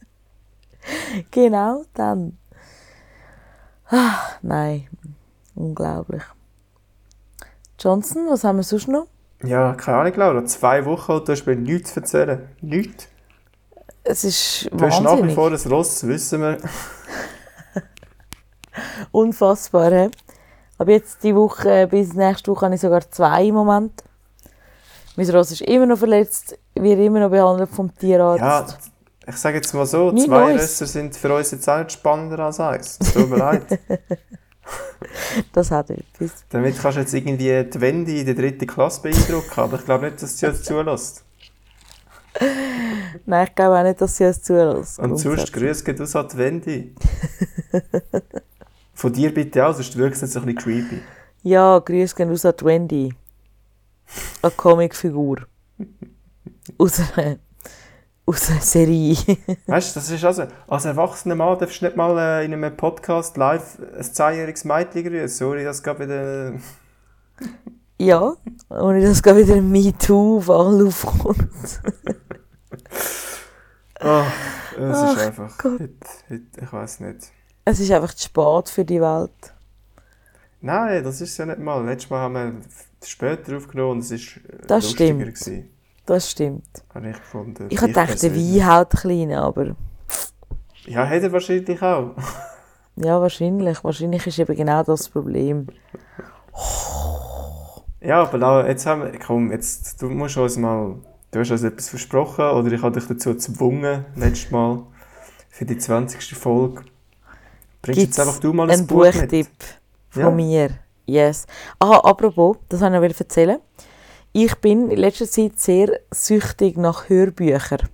[1.31, 2.39] genau dann.
[3.89, 4.89] Ah, nein,
[5.55, 6.23] unglaublich.
[7.79, 9.07] Johnson, was haben wir sonst noch?
[9.43, 10.45] Ja, keine Ahnung, Laura.
[10.45, 12.49] Zwei Wochen und du hast mir nichts zu erzählen.
[12.61, 13.09] Nichts.
[14.03, 16.59] Es ist Du hast nach wie vor ein Ross, wissen wir.
[19.13, 20.11] Unfassbar, he?
[20.79, 24.03] Aber jetzt die Woche, bis nächste Woche habe ich sogar zwei im Moment.
[25.17, 28.41] Mein Ross ist immer noch verletzt, wird immer noch behandelt vom Tierarzt.
[28.41, 28.67] Ja,
[29.31, 30.63] ich sage jetzt mal so, Nie zwei Neues.
[30.63, 32.99] Rösser sind für uns jetzt auch nicht spannender als eins.
[32.99, 33.81] Tut mir leid.
[35.53, 36.45] Das hat etwas.
[36.51, 40.07] Damit kannst du jetzt irgendwie die Wende in der dritten Klasse beeindrucken, aber ich glaube
[40.07, 41.25] nicht, dass sie uns zulässt.
[43.27, 45.01] Nein, ich glaube auch nicht, dass sie es zulässt.
[45.01, 46.89] Und sonst grüß geht aus an die Wende.
[48.95, 51.03] Von dir bitte auch, sonst wirkt es jetzt ein bisschen creepy.
[51.43, 53.15] Ja, grüß gehen aus an die Wendy.
[54.43, 55.47] Eine Comicfigur.
[56.79, 57.39] Aus einer,
[58.31, 59.17] aus einer Serie.
[59.67, 62.77] Weißt du, das ist also, als erwachsener Mann darfst du nicht mal äh, in einem
[62.77, 65.29] Podcast live ein zehnjähriges Mädchen grüßen.
[65.29, 66.53] Sorry, das geht wieder.
[67.99, 68.35] ja,
[68.71, 71.81] ohne dass gerade wieder ein MeToo-Fall aufkommt.
[74.03, 74.23] Oh,
[74.79, 75.59] es Ach ist einfach.
[75.59, 75.81] Gott.
[75.81, 75.95] Heute,
[76.29, 77.19] heute, ich weiß nicht.
[77.65, 79.31] Es ist einfach zu spät für die Welt.
[80.63, 81.85] Nein, das ist ja nicht mal.
[81.85, 82.53] Letztes Mal haben wir
[83.07, 85.35] später aufgenommen und es ist äh, Das lustiger stimmt.
[85.35, 85.71] gewesen.
[86.11, 86.67] Das stimmt.
[86.93, 87.67] Habe ich gefunden.
[87.69, 89.77] Ich habe gedacht, der Wein haut klein, aber...
[90.85, 92.17] Ja, hat er wahrscheinlich auch.
[92.97, 93.85] ja, wahrscheinlich.
[93.85, 95.69] Wahrscheinlich ist eben genau das Problem.
[98.01, 99.17] Ja, aber jetzt haben wir...
[99.21, 100.97] Komm, jetzt, du musst uns mal...
[101.31, 104.83] Du hast uns etwas versprochen oder ich habe dich dazu gezwungen, letztes Mal,
[105.49, 106.35] für die 20.
[106.35, 106.83] Folge.
[107.83, 109.47] Bringst Gibt's jetzt einfach du mal ein Buch Buchtipp
[110.09, 110.31] von ja.
[110.33, 110.71] mir.
[111.07, 111.47] Yes.
[111.79, 113.61] Ah, apropos, das wollte ich noch erzählen.
[114.33, 117.89] Ich bin in letzter Zeit sehr süchtig nach Hörbüchern.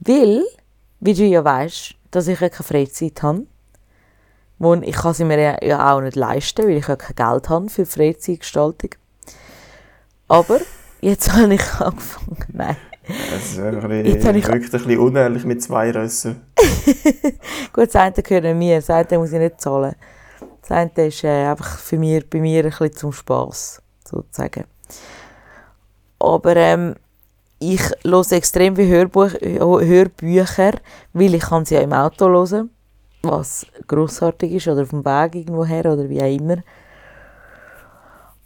[0.00, 0.44] Weil,
[1.00, 3.46] wie du ja weißt, dass ich ja keine Freizeit habe.
[4.58, 7.70] Und ich kann sie mir ja auch nicht leisten, weil ich ja kein Geld habe
[7.70, 8.90] für Freizeitgestaltung.
[10.28, 10.60] Aber
[11.00, 12.44] jetzt habe ich angefangen.
[12.52, 12.76] Nein.
[13.08, 14.46] Das ist ein bisschen, ich...
[14.46, 16.42] wirkt ein bisschen unehrlich mit zwei Rössen.
[17.72, 19.96] Gut, das eine gehört mir, das eine muss ich nicht zahlen.
[20.60, 24.64] Das eine ist äh, einfach für mich, bei mir ein bisschen zum Spass, sozusagen.
[26.20, 26.94] Aber ähm,
[27.58, 30.72] ich höre extrem viele Hörbuch, Hörbücher,
[31.12, 32.70] weil ich kann sie ja im Auto hören,
[33.22, 36.58] was grossartig ist, oder auf dem Weg irgendwo her, oder wie auch immer.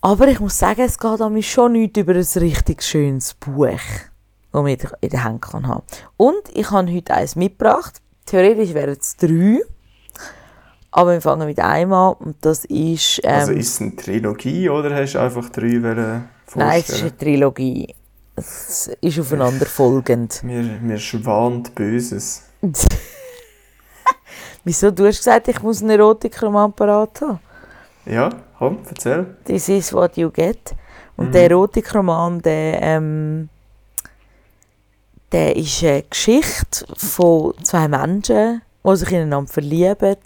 [0.01, 3.69] Aber ich muss sagen, es geht an mich schon nicht über ein richtig schönes Buch,
[4.53, 5.83] das ich in der Hand kann haben.
[6.17, 8.01] Und ich habe heute eins mitgebracht.
[8.27, 9.61] Theoretisch wären es drei.
[10.91, 13.21] Aber wir fangen mit einem an und das ist...
[13.25, 15.81] Ähm, also ist es eine Trilogie oder hast du einfach drei
[16.47, 16.69] vorstellen?
[16.69, 17.95] Nein, es ist eine Trilogie.
[18.37, 20.43] Es ist aufeinander folgend.
[20.43, 22.43] Mir, mir schwant Böses.
[24.65, 24.91] Wieso?
[24.91, 27.39] Du hast gesagt, ich muss einen Erotikroman parat haben.
[28.07, 29.37] Ja, komm, erzähl.
[29.45, 30.75] This is what you get.
[31.17, 31.33] Und mhm.
[31.33, 33.49] der Erotikroman, der, ähm,
[35.33, 40.17] der ist eine Geschichte von zwei Menschen, die sich ineinander verlieben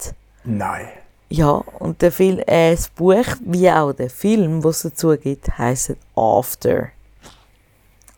[0.45, 0.89] Nein.
[1.31, 5.59] Ja, und der Film, äh, das Buch wie auch der Film, was es dazu gibt,
[5.59, 6.89] heisst After.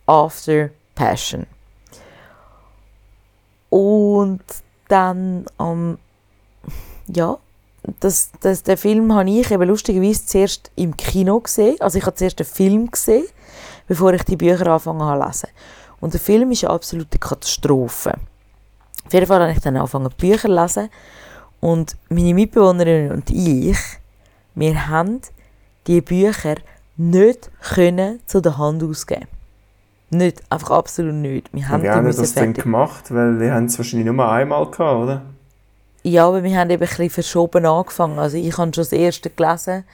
[0.07, 1.47] After Passion.
[3.69, 4.43] Und
[4.89, 5.99] dann am ähm,
[7.17, 7.39] ja,
[8.01, 11.77] das, das, den Film habe ich eben lustigerweise zuerst im Kino gesehen.
[11.81, 13.25] Also ich habe zuerst den Film gesehen,
[13.89, 15.49] bevor ich die Bücher angefangen habe zu lesen.
[16.01, 18.15] Und der Film ist eine absolute Katastrophe.
[19.07, 20.91] Auf jeden Fall habe ich dann angefangen, Bücher zu lesen
[21.61, 23.79] und meine Mitbewohnerin und ich,
[24.55, 25.21] wir haben
[25.87, 26.57] die Bücher
[26.97, 29.27] nicht können zu der Hand ausgeben.
[30.11, 31.53] Nicht, einfach absolut nicht.
[31.53, 33.15] Wir haben, wie haben das denn gemacht?
[33.15, 35.23] Weil wir haben es wahrscheinlich nur einmal gehabt, oder?
[36.03, 38.19] Ja, aber wir haben eben ein bisschen verschoben angefangen.
[38.19, 39.85] Also ich habe schon das erste gelesen,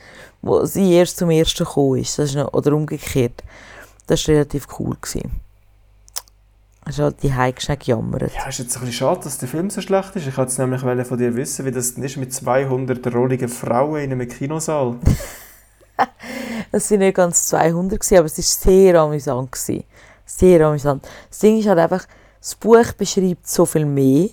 [0.41, 2.17] wo sie erst zum ersten gekommen ist.
[2.17, 3.43] Das ist noch, oder umgekehrt.
[4.07, 4.95] Das war relativ cool.
[4.99, 5.46] Gewesen.
[6.87, 8.31] Hast du halt die Heimgeschenke gejammert?
[8.33, 10.25] Ja, ist jetzt ein bisschen schade, dass der Film so schlecht ist.
[10.25, 14.13] Ich wollte es nämlich von dir wissen, wie das ist mit 200 rolligen Frauen in
[14.13, 14.95] einem Kinosaal.
[16.71, 19.53] es waren nicht ganz 200, aber es war sehr amüsant.
[20.25, 21.05] Sehr amüsant.
[21.29, 22.07] Das Ding ist halt einfach,
[22.39, 24.29] das Buch beschreibt so viel mehr,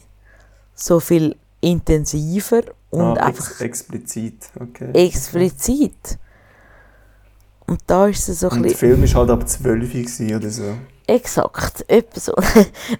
[0.76, 3.50] so viel intensiver und ah, einfach...
[3.50, 4.92] Ex explizit, okay.
[4.92, 6.18] Explizit.
[7.66, 8.78] Und da ist es so ein bisschen...
[8.78, 10.76] Der Film war halt ab 12 oder so.
[11.06, 12.34] Exakt, etwa so.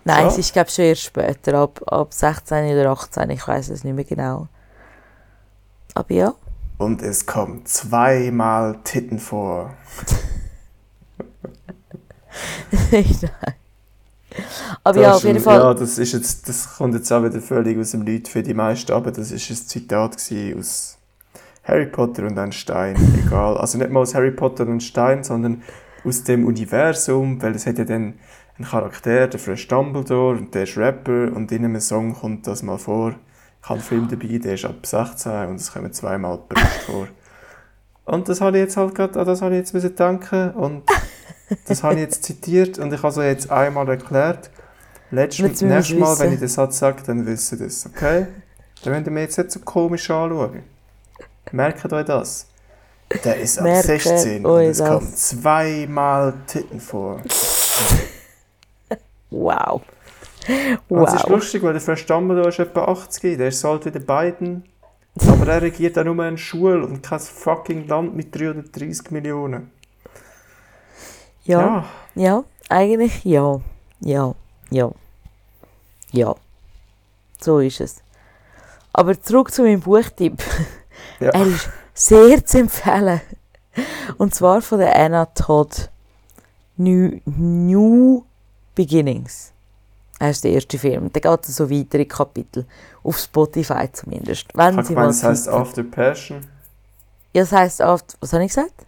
[0.04, 0.26] Nein, ja.
[0.26, 3.94] es ist glaube schon erst später, ab, ab 16 oder 18, ich weiß es nicht
[3.94, 4.48] mehr genau.
[5.94, 6.34] Aber ja.
[6.78, 9.74] Und es kommt zweimal Titten vor.
[12.90, 13.30] Nein.
[14.82, 15.60] Aber das ja, auf jeden Fall.
[15.60, 18.54] Ja, das, ist jetzt, das kommt jetzt auch wieder völlig aus dem Lied für die
[18.54, 20.16] meisten, aber das ist ein Zitat
[20.58, 20.93] aus
[21.64, 22.96] Harry Potter und ein Stein.
[23.26, 23.56] Egal.
[23.56, 25.62] Also nicht mal aus Harry Potter und Stein, sondern
[26.04, 28.14] aus dem Universum, weil es hat ja dann
[28.56, 32.62] einen Charakter, der Fred Dumbledore, und der ist Rapper, und in einem Song kommt das
[32.62, 33.14] mal vor.
[33.62, 37.08] Ich habe einen Film dabei, der ist ab 16 und es kommen zweimal Brüste vor.
[38.04, 40.82] Und das habe ich jetzt halt gerade, das habe ich jetzt müssen denken und
[41.66, 44.50] das habe ich jetzt zitiert und ich habe es jetzt einmal erklärt.
[45.10, 48.26] Letztes, nächstes Mal, wenn ich den Satz sage, dann wissen das, okay?
[48.82, 50.62] Dann ihr mir jetzt nicht so komisch anschauen.
[51.52, 52.46] Merkt euch das.
[53.22, 57.20] Der ist ab 16 und es kommen zweimal Titten vor.
[59.30, 59.82] wow.
[60.88, 61.04] wow.
[61.04, 64.64] Das ist lustig, weil der Verstammler ist etwa 80, der ist alt wie der beiden.
[65.28, 69.70] Aber er regiert auch nur eine Schule und kein fucking Land mit 330 Millionen.
[71.44, 71.84] Ja, ja,
[72.14, 73.60] ja, eigentlich ja.
[74.00, 74.34] Ja,
[74.70, 74.90] ja.
[76.10, 76.34] Ja.
[77.40, 78.02] So ist es.
[78.92, 80.42] Aber zurück zu meinem Buchtipp.
[81.20, 81.30] Ja.
[81.30, 83.20] Er ist sehr zu empfehlen.
[84.18, 85.90] Und zwar von der Anna Todd.
[86.76, 88.24] New, New
[88.74, 89.52] Beginnings.
[90.18, 91.10] Das ist der erste Film.
[91.12, 92.66] Da geht es so weitere Kapitel.
[93.02, 94.46] Auf Spotify zumindest.
[94.54, 96.46] Wenn ich Sie meine, das heisst After Passion?
[97.32, 98.16] Ja, das heisst After...
[98.20, 98.86] Was habe ich gesagt?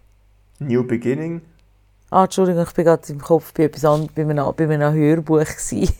[0.58, 1.42] New Beginning.
[2.10, 5.38] Ah, Entschuldigung, ich bin gerade im Kopf bei, etwas anderem, bei, einem, bei einem Hörbuch,
[5.44, 5.96] das ich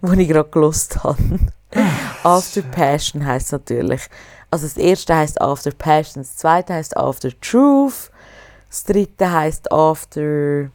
[0.00, 1.18] gerade gelost habe.
[2.22, 4.08] After Passion heisst natürlich.
[4.50, 8.10] Also das erste heisst After Passion, das zweite heisst After Truth,
[8.68, 10.70] das dritte heisst After.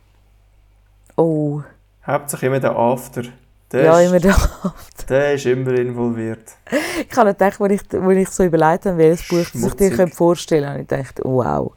[1.16, 1.62] Oh.
[2.06, 3.24] Hauptsächlich immer der After.
[3.72, 5.06] Der ja, ist, immer der After.
[5.10, 6.52] Der ist immer involviert.
[7.10, 10.76] Ich habe gedacht, als ich, als ich so überlegt habe, welches Buch ich dir vorstellen
[10.76, 11.74] könnte, habe ich gedacht, wow.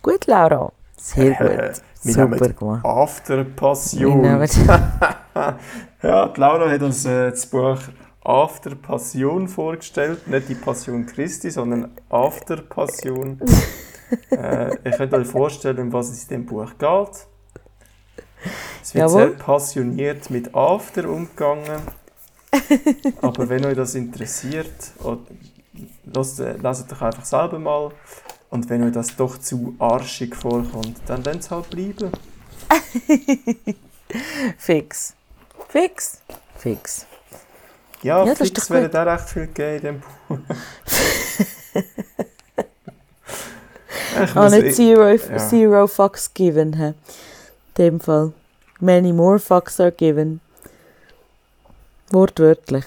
[0.00, 0.72] Gut, Laura.
[0.96, 1.82] Sehr gut.
[2.00, 2.84] Super gemacht.
[2.84, 4.24] After Passion.
[6.02, 7.78] ja, die Laura hat uns äh, das Buch
[8.26, 10.26] After Passion vorgestellt.
[10.26, 13.40] Nicht die Passion Christi, sondern After Passion.
[14.30, 17.26] äh, ich könnte euch vorstellen, um was es in dem Buch geht.
[18.82, 19.28] Es wird Jawohl.
[19.28, 21.82] sehr passioniert mit After umgegangen.
[23.22, 24.92] Aber wenn euch das interessiert,
[26.12, 27.92] lasst, äh, leset doch einfach selber mal.
[28.50, 32.10] Und wenn euch das doch zu arschig vorkommt, dann lasst es halt bleiben.
[34.58, 35.14] Fix.
[35.68, 36.22] Fix.
[36.56, 37.06] Fix.
[38.06, 40.38] Ja, ja fix wäre da recht viel geben in dem Buch.
[44.36, 45.38] ah, nicht zero, ja.
[45.38, 46.72] zero fucks given.
[46.72, 46.94] In
[47.76, 48.32] dem Fall.
[48.78, 50.40] Many more fucks are given.
[52.10, 52.84] Wortwörtlich.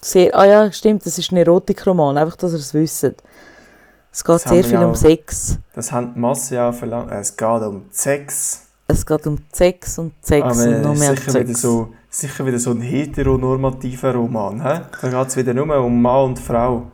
[0.00, 3.04] Sehr, ah ja, stimmt, das ist ein Erotikroman, einfach, dass ihr es wisst.
[3.04, 5.58] Es geht das sehr viel auch, um Sex.
[5.74, 7.10] Das haben die Masse auch verlangt.
[7.12, 8.62] Es geht um Sex.
[8.86, 11.48] Es geht um Sex und Sex Aber und noch mehr sicher Sex.
[11.48, 14.62] Wieder so, sicher wieder so ein heteronormativer Roman.
[14.62, 14.80] He?
[15.02, 16.86] Da geht es wieder nur um Mann und Frau.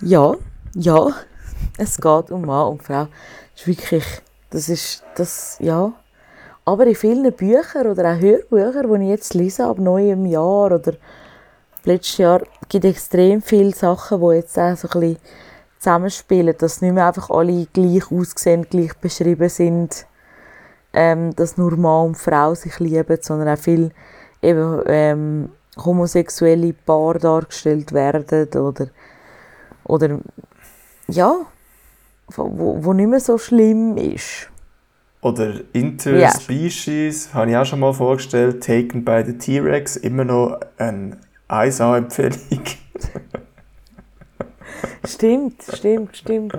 [0.00, 0.34] Ja,
[0.74, 1.08] ja.
[1.78, 3.06] Es geht um Mann und Frau.
[3.54, 4.04] Das ist wirklich,
[4.50, 5.92] das ist, das, ja.
[6.64, 10.94] Aber in vielen Büchern oder auch Hörbüchern, die ich jetzt lese, ab neuem Jahr oder
[11.84, 15.18] letztes Jahr, gibt es extrem viele Sachen, die jetzt auch so ein bisschen
[15.78, 20.06] zusammenspielen, dass nicht mehr einfach alle gleich aussehen, gleich beschrieben sind,
[20.92, 23.90] ähm, dass nur Mann und Frau sich lieben, sondern auch viel
[24.42, 28.88] eben ähm, homosexuelle Paar dargestellt werden oder,
[29.84, 30.18] oder
[31.08, 31.34] ja,
[32.28, 34.50] wo, wo nicht mehr so schlimm ist.
[35.22, 37.34] Oder Interspecies, ja.
[37.34, 41.18] habe ich auch schon mal vorgestellt, Taken by the T-Rex, immer noch eine
[41.48, 42.64] 1A-Empfehlung.
[45.04, 46.58] stimmt, stimmt, stimmt.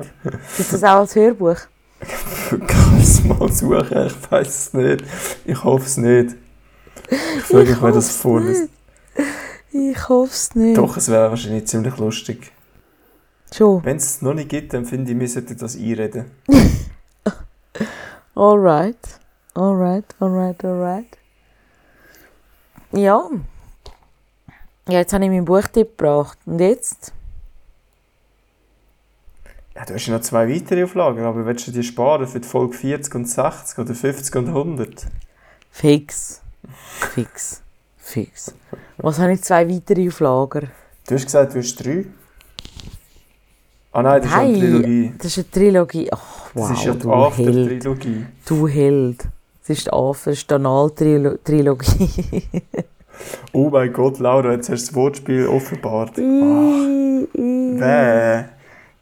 [0.60, 1.58] Ist das auch als Hörbuch?
[2.02, 5.04] Ich kann es mal suchen, ich weiß es nicht.
[5.46, 6.36] Ich hoffe es nicht.
[7.10, 8.70] Ich frage mich, wer das vorliest.
[9.72, 10.78] Ich hoffe es nicht.
[10.78, 12.52] Doch, es wäre wahrscheinlich ziemlich lustig.
[13.54, 13.84] Schon.
[13.84, 16.32] Wenn es noch nicht gibt, dann finde ich, wir sollten das einreden.
[18.36, 19.20] alright.
[19.54, 21.18] Alright, alright, alright.
[22.92, 23.30] Ja.
[24.88, 26.38] Ja, jetzt habe ich meinen Buchtipp gebracht.
[26.46, 27.14] Und jetzt?
[29.76, 32.48] Ja, du hast ja noch zwei weitere Auflagen, aber willst du die sparen für die
[32.48, 35.08] Folge 40 und 60 oder 50 und 100?
[35.70, 36.42] Fix.
[37.14, 37.62] Fix.
[37.98, 38.54] Fix.
[38.98, 40.70] Was habe ich zwei weitere Auflagen?
[41.08, 42.06] Du hast gesagt, du hast drei.
[43.94, 45.14] Ah nein, das nein, ist eine Trilogie.
[45.18, 46.10] Das ist eine Trilogie.
[46.12, 48.26] Ach, wow, das ist ja die After-Trilogie.
[48.46, 49.28] Du Held.
[49.62, 52.44] Das ist die After, das Anal-Trilogie.
[53.54, 56.18] oh mein Gott, Laura, jetzt hast du das Wortspiel offenbart.
[56.18, 57.28] Oh.
[57.34, 58.44] Bäh.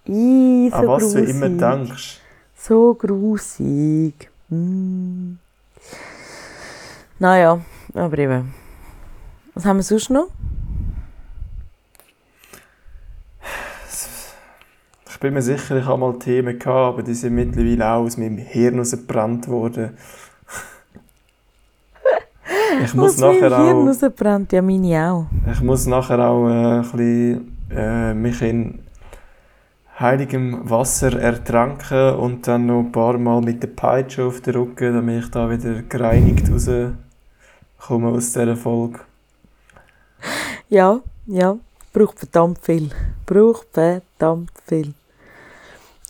[0.10, 1.26] I, so An was grusig.
[1.26, 2.20] du immer denkst.
[2.56, 4.30] So grusig.
[4.50, 5.38] Hm.
[7.20, 7.60] Naja,
[7.94, 8.54] aber eben.
[9.54, 10.30] Was haben wir sonst noch?
[15.10, 18.16] Ich bin mir sicher, ich habe mal Themen gehabt, aber die sind mittlerweile auch aus
[18.16, 19.98] meinem Hirn rausgebrannt worden.
[22.84, 23.66] ich muss aus nachher auch...
[23.66, 25.26] Hirn rausgebrannt, ja meine auch.
[25.52, 28.80] Ich muss nachher auch äh, ein bisschen, äh, mich in
[30.00, 34.94] heiligem Wasser ertranken und dann noch ein paar Mal mit der Peitsche auf den Rücken,
[34.94, 39.00] damit ich da wieder gereinigt rauskomme aus dieser Folge.
[40.70, 41.58] Ja, ja,
[41.94, 42.90] braucht verdammt viel.
[43.26, 44.94] Braucht verdammt viel.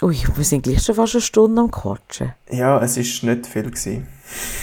[0.01, 2.33] Ui, wir sind gleich schon fast eine Stunde am Quatschen.
[2.49, 3.63] Ja, es war nicht viel.
[3.63, 4.07] Gewesen.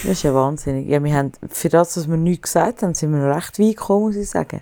[0.03, 0.87] Das ist ja wahnsinnig.
[0.87, 3.77] Ja, wir haben, für das, was wir nichts gesagt haben, sind wir noch recht weit
[3.77, 4.61] gekommen, muss ich sagen.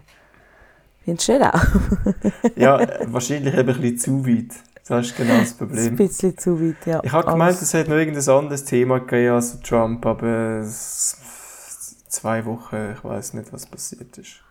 [1.06, 1.62] Findest du auch?
[2.56, 4.56] ja, wahrscheinlich eben ein bisschen zu weit.
[4.88, 5.88] Das ist genau das Problem.
[5.88, 7.00] ein bisschen zu weit, ja.
[7.04, 12.94] Ich habe gemeint, es hätte noch irgendein anderes Thema gegeben als Trump, aber zwei Wochen,
[12.96, 14.42] ich weiß nicht, was passiert ist.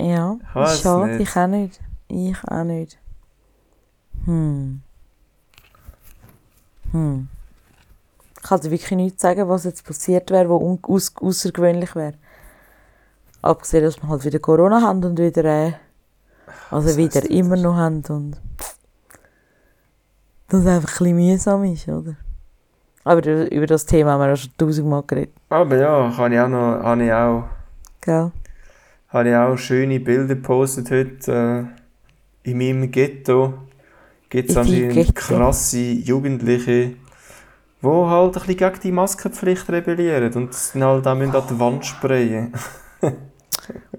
[0.00, 1.28] Ja, ich schade, nicht.
[1.28, 1.80] ich auch nicht.
[2.08, 2.98] Ich auch nicht.
[4.24, 4.82] Hm.
[6.92, 7.28] Hm.
[8.36, 12.14] Ich kann dir wirklich nicht sagen, was jetzt passiert wäre, was außergewöhnlich wäre.
[13.46, 15.72] Abgesehen, dass wir halt wieder Corona haben und wieder, äh,
[16.70, 18.40] also das wieder immer noch haben und
[20.48, 22.16] dass es einfach ein bisschen mühsam ist, oder?
[23.04, 25.32] Aber über das Thema haben wir auch schon tausendmal geredet.
[25.48, 27.44] Aber ja, kann ich auch noch, habe ich auch,
[28.00, 28.32] Gell?
[29.10, 31.70] habe ich auch schöne Bilder gepostet heute.
[32.44, 33.54] Äh, in meinem Ghetto
[34.28, 36.94] gibt es anscheinend krasse Jugendliche,
[37.82, 41.44] die halt ein bisschen gegen die Maskenpflicht rebellieren und das dann halt auch müssen an
[41.48, 42.52] die Wand sprayen.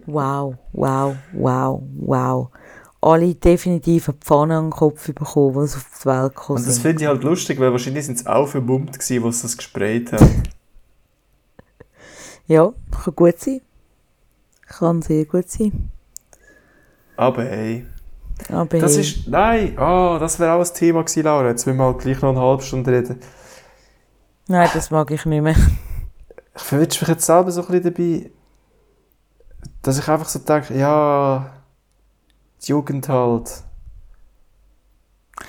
[0.06, 2.50] Wow, wow, wow, wow.
[3.02, 6.68] Alle definitiv eine Pfanne an den Kopf bekommen, die sie auf die Welt gekommen Und
[6.68, 10.14] das finde ich halt lustig, weil wahrscheinlich sind sie auch verbummt gewesen, sie das gesprayt
[10.14, 10.44] haben.
[12.50, 12.72] Ja,
[13.04, 13.60] kann gut sein.
[14.68, 15.92] Kann sehr gut sein.
[17.18, 17.86] Aber hey,
[18.48, 21.50] Aber das hey, ist, nein, ah, das wäre auch ein Thema gewesen, Laura.
[21.50, 23.20] Jetzt müssen wir halt gleich noch eine halbe Stunde reden.
[24.48, 25.56] Nein, das mag ich nicht mehr.
[26.56, 28.32] Ich verwitsche mich jetzt selber so ein bisschen dabei,
[29.82, 31.52] dass ich einfach so denke, ja,
[32.62, 33.64] die Jugend halt.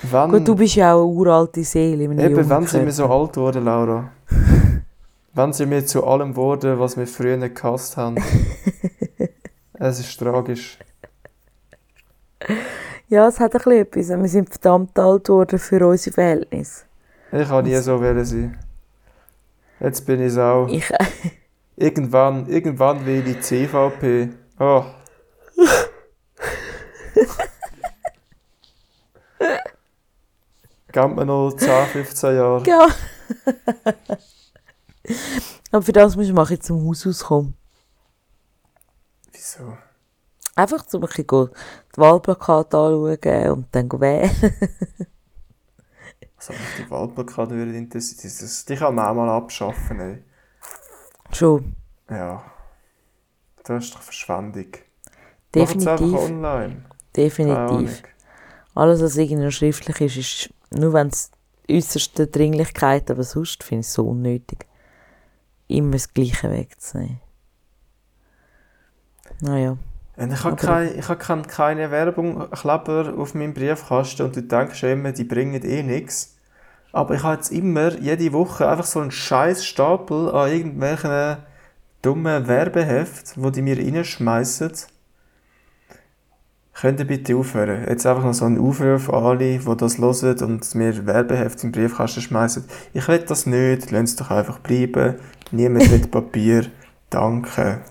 [0.03, 3.07] Wann, Gut, du bist ja auch eine uralte Seele eben, jungen wann sind wir so
[3.07, 4.11] alt geworden, Laura?
[5.33, 8.15] wann sind wir zu allem geworden, was wir früher nicht gehasst haben?
[9.73, 10.77] es ist tragisch.
[13.09, 14.09] Ja, es hat ein bisschen etwas.
[14.09, 16.83] Wir sind verdammt alt geworden für unsere Verhältnisse.
[17.31, 18.57] Ich kann nie so sein.
[19.79, 20.67] Jetzt bin ich es auch.
[20.67, 20.91] Ich,
[21.79, 24.31] Irgendwann, irgendwann will ich die CVP.
[24.59, 24.83] Oh.
[30.91, 32.65] Gab mir noch 10, 15 Jahre.
[32.67, 32.89] ja.
[35.71, 37.53] Aber für das du mal zum Haus auskommen.
[39.31, 39.77] Wieso?
[40.55, 41.49] Einfach zum ein bisschen
[41.95, 44.29] die Wahlplakate anschauen und dann wählen.
[46.49, 48.19] Mich die Wahlplakate würde interessieren?
[48.23, 50.23] Das, das, die kann man auch mal abschaffen, ey.
[51.31, 51.75] Schon,
[52.09, 52.43] Ja.
[53.63, 54.65] Das ist doch Verschwendung.
[55.55, 56.19] Macht's einfach definitiv.
[56.19, 56.85] online.
[57.15, 58.03] Definitiv.
[58.73, 61.31] Alles, was irgendwie schriftlich ist, ist nur wenn es
[61.69, 64.65] äußerste Dringlichkeit, aber sonst finde ich es so unnötig.
[65.67, 67.21] Immer das Gleiche wegzunehmen.
[69.41, 69.77] Naja.
[70.17, 74.43] Und ich habe keine, ich habe keine, keine Werbung Kleber auf meinem Briefkasten und du
[74.43, 76.35] denkst immer, die bringen eh nichts.
[76.91, 81.37] Aber ich habe jetzt immer, jede Woche, einfach so einen scheiß Stapel an irgendwelchen
[82.01, 84.71] dummen Werbeheft, wo die mir reinschmeißen.
[86.73, 87.85] Könnt ihr bitte aufhören?
[87.89, 91.73] Jetzt einfach noch so einen Aufruf an alle, die das hören und mir Werbeheft im
[91.73, 92.63] Briefkasten schmeißen.
[92.93, 95.15] Ich will das nicht, lasst es doch einfach bleiben.
[95.51, 96.67] Niemand will Papier.
[97.09, 97.81] Danke.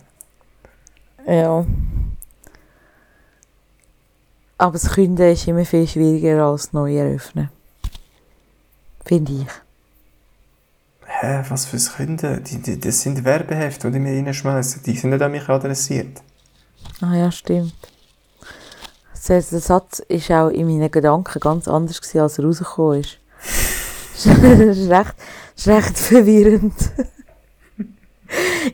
[1.27, 1.67] Ja.
[4.57, 7.51] Aber das Künden ist immer viel schwieriger als neu eröffnen.
[9.09, 9.47] Finde ich.
[11.07, 12.37] Hä, was fürs Kinder?
[12.37, 14.83] Die, die, das sind Werbehefte, die mir reinschmeißen.
[14.83, 16.21] Die sind nicht an mich adressiert.
[17.01, 17.73] Ah ja, stimmt.
[19.27, 23.19] Der Satz war auch in meinen Gedanken ganz anders, gewesen, als er rausgekommen ist.
[24.25, 25.15] das ist recht,
[25.55, 26.75] das ist recht verwirrend.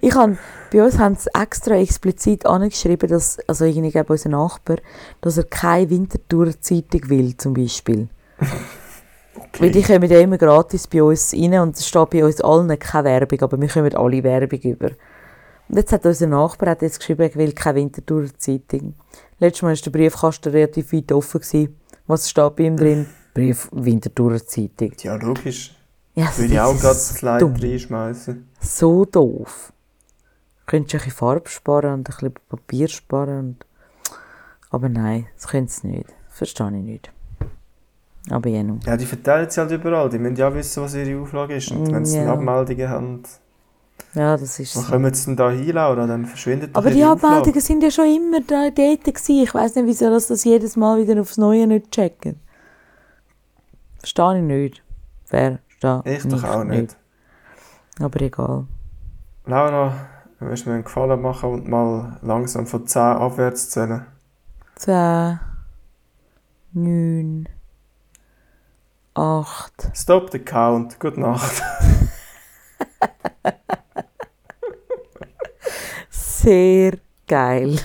[0.01, 0.39] ich han,
[0.73, 4.79] bei uns haben sie extra explizit angeschrieben, dass, also irgendwie unser Nachbar,
[5.21, 8.09] dass er keine Winterthur-Zeitung will, zum Beispiel.
[9.59, 12.79] Weil die kommen ja immer gratis bei uns rein und es steht bei uns allen
[12.79, 14.91] keine Werbung, aber wir kommen alle Werbung über.
[15.69, 18.95] Und jetzt hat unser Nachbar hat jetzt geschrieben, er will keine Winterthur-Zeitung.
[19.39, 21.41] Letztes Mal war der Briefkasten relativ weit offen.
[21.41, 21.81] Gewesen.
[22.07, 23.07] Was steht bei ihm drin?
[23.33, 24.93] Brief Winterthur-Zeitung.
[25.03, 25.75] Ja, logisch.
[26.15, 28.49] Ja, das Würde ich auch gerade das Leid reinschmeißen.
[28.61, 29.73] So doof.
[30.67, 33.39] Könntest du ein bisschen Farbe sparen und ein bisschen Papier sparen.
[33.39, 33.67] Und...
[34.71, 36.07] Aber nein, das können sie nicht.
[36.29, 37.14] Verstehe ich nicht.
[38.31, 38.81] Aber ja, nun.
[38.87, 40.09] Ja, die verteilen sie halt überall.
[40.09, 41.71] Die müssen ja wissen, was ihre Auflage ist.
[41.71, 42.33] Und wenn sie ja.
[42.33, 43.23] Abmeldungen haben,
[44.15, 44.91] Ja, das ist wo so.
[44.93, 46.07] kommen sie denn da hin, Laura?
[46.07, 47.05] Dann verschwindet Aber die.
[47.05, 49.43] Abmeldungen sind ja schon immer da dort gewesen.
[49.43, 52.41] Ich weiss nicht, wieso das, das jedes Mal wieder aufs Neue nicht checken.
[53.99, 54.83] Verstehe ich nicht.
[55.27, 55.59] Verstehe
[56.05, 56.97] Ich doch auch nicht.
[58.01, 58.65] Aber egal.
[59.47, 59.95] Laura,
[60.41, 64.07] du willst mir einen Gefallen machen und mal langsam von 10 abwärts zählen.
[64.77, 65.39] 10,
[66.73, 67.49] 9,
[69.15, 69.91] 8.
[69.95, 70.99] Stop the count.
[70.99, 71.63] Gute Nacht.
[76.11, 76.99] Sehr
[77.29, 77.79] geil.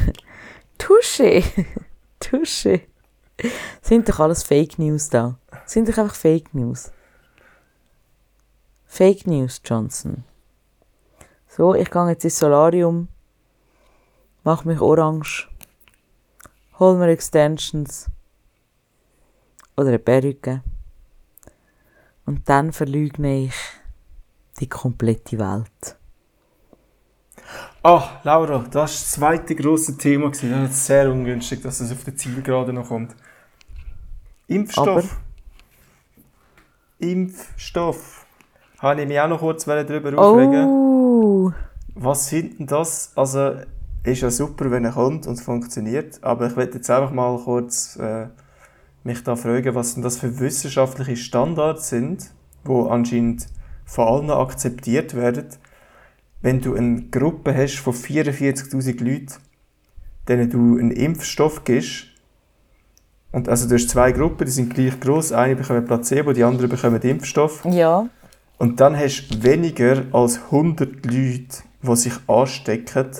[0.78, 1.44] Tusche.
[2.20, 2.82] Tusche.
[3.82, 5.38] Sind doch alles Fake News da?
[5.66, 6.92] Sind doch einfach Fake News.
[8.86, 10.26] Fake News, Johnson.
[11.48, 13.08] So, ich gehe jetzt ins Solarium,
[14.44, 15.48] mach mich orange,
[16.80, 18.08] hol mir Extensions
[19.78, 20.64] oder eine Perücke
[22.30, 23.56] und dann verleugne ich
[24.60, 25.98] die komplette Welt.
[27.82, 30.30] Ah, Laura, das war das zweite grosse Thema.
[30.30, 33.16] Das ist sehr ungünstig, dass es auf der Zielgerade noch kommt.
[34.46, 34.88] Impfstoff.
[34.88, 35.04] Aber?
[37.00, 38.28] Impfstoff.
[38.78, 40.68] habe ich mich auch noch kurz darüber aufregen.
[40.68, 41.52] Oh.
[41.96, 43.12] Was finden das?
[43.16, 43.56] Also,
[44.04, 47.40] ist ja super, wenn er kommt und es funktioniert, aber ich werde jetzt einfach mal
[47.40, 48.28] kurz äh,
[49.04, 52.32] mich da fragen, was denn das für wissenschaftliche Standards sind,
[52.64, 53.48] wo anscheinend
[53.86, 55.48] von allen akzeptiert werden,
[56.42, 59.34] wenn du eine Gruppe hast von 44'000 Leuten,
[60.28, 62.10] denen du einen Impfstoff gibst,
[63.32, 66.68] und also du hast zwei Gruppen, die sind gleich groß, eine bekommt Placebo, die andere
[66.68, 67.64] bekommt Impfstoff.
[67.66, 68.10] Ja.
[68.58, 73.12] Und dann hast du weniger als 100 Leute, die sich anstecken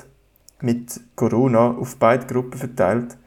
[0.62, 3.18] mit Corona auf beide Gruppen verteilt.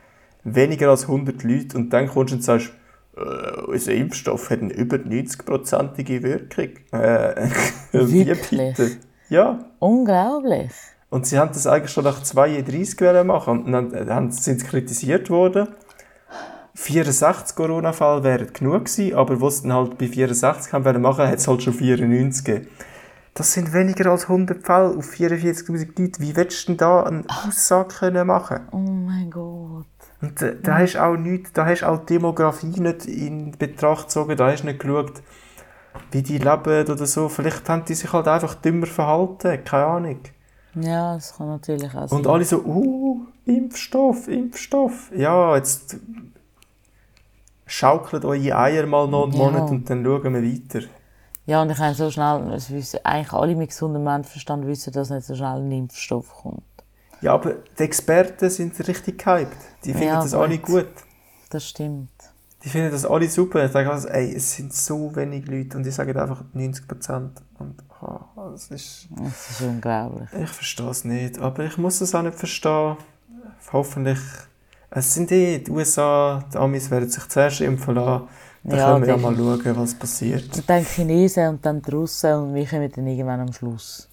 [0.44, 2.72] Weniger als 100 Leute und dann kommst du und sagst,
[3.16, 6.70] äh, unser Impfstoff hat eine über 90-prozentige Wirkung.
[6.92, 7.48] Äh,
[7.92, 8.96] wie bitte?
[9.28, 9.58] Ja.
[9.78, 10.70] Unglaublich.
[11.10, 15.30] Und sie haben das eigentlich schon nach 32 machen und dann äh, sind sie kritisiert
[15.30, 15.68] worden.
[16.74, 21.38] 64 Corona-Fälle wären genug gewesen, aber was dann halt bei 64 haben wollen machen, hat
[21.38, 22.68] es halt schon 94 gegeben.
[23.34, 26.20] Das sind weniger als 100 Fälle auf 44'000 Leute.
[26.20, 28.60] Wie willst du denn da eine Aussage können machen?
[28.72, 29.86] Oh mein Gott.
[30.22, 34.36] Und da, da hast auch nichts, da hast auch die Demografie nicht in Betracht gezogen,
[34.36, 35.20] da hast du nicht geschaut,
[36.12, 37.28] wie die leben oder so.
[37.28, 40.20] Vielleicht haben die sich halt einfach dümmer verhalten, keine Ahnung.
[40.76, 42.18] Ja, das kann natürlich auch sein.
[42.18, 45.10] Und alle so, uh, Impfstoff, Impfstoff.
[45.14, 45.96] Ja, jetzt
[47.66, 49.38] schaukelt eure Eier mal noch einen ja.
[49.38, 50.86] Monat und dann schauen wir weiter.
[51.46, 55.26] Ja, und ich habe so schnell, wissen, eigentlich alle mit gesundem Menschenverstand wissen, dass nicht
[55.26, 56.62] so schnell ein Impfstoff kommt.
[57.22, 59.56] Ja, aber die Experten sind richtig gehypt.
[59.84, 60.88] Die finden ja, das alle gut.
[61.50, 62.10] Das stimmt.
[62.64, 63.64] Die finden das alle super.
[63.64, 67.40] Ich sage also, ey, es sind so wenig Leute und die sagen einfach 90 Prozent.
[67.58, 68.18] Und oh,
[68.50, 69.08] das ist...
[69.16, 70.28] Das ist unglaublich.
[70.32, 72.96] Ich verstehe es nicht, aber ich muss es auch nicht verstehen.
[73.72, 74.18] Hoffentlich...
[74.90, 78.28] Es sind eh die USA, die Amis werden sich zuerst impfen lassen.
[78.62, 80.54] Dann ja, können wir ja mal schauen, was passiert.
[80.54, 84.08] Und dann die Chinesen und dann die Russen und wir kommen dann irgendwann am Schluss.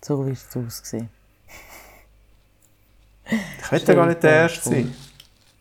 [0.00, 1.08] So wie es aussehen.
[3.24, 4.94] Ich will ja gar nicht der Erste sein.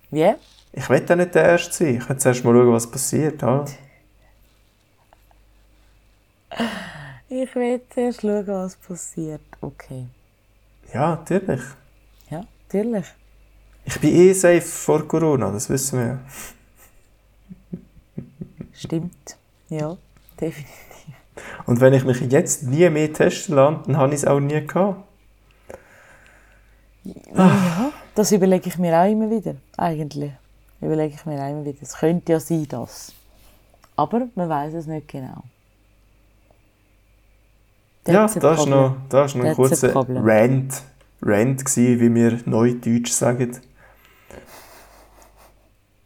[0.09, 0.33] Wie?
[0.73, 1.95] Ich will ja nicht der Erste sein.
[1.97, 3.41] Ich will zuerst mal schauen, was passiert.
[3.41, 3.65] Ja?
[7.29, 9.41] Ich will zuerst schauen, was passiert.
[9.61, 10.07] Okay.
[10.93, 11.61] Ja, natürlich.
[12.29, 13.05] Ja, natürlich.
[13.85, 16.19] Ich bin eh safe vor Corona, das wissen wir ja.
[18.73, 19.37] Stimmt.
[19.69, 19.97] Ja,
[20.39, 20.71] definitiv.
[21.65, 24.65] Und wenn ich mich jetzt nie mehr testen lasse, dann habe ich es auch nie
[24.65, 25.03] gehabt.
[27.03, 30.31] Ja, das überlege ich mir auch immer wieder, eigentlich.
[30.79, 31.77] Überlege ich mir auch immer wieder.
[31.81, 33.13] Es könnte ja sein, das.
[33.95, 35.43] Aber man weiß es nicht genau.
[38.03, 40.81] That's ja, das war noch, das noch ein kurzer Rant,
[41.21, 43.59] Rant gewesen, wie wir Neudeutsch sagen.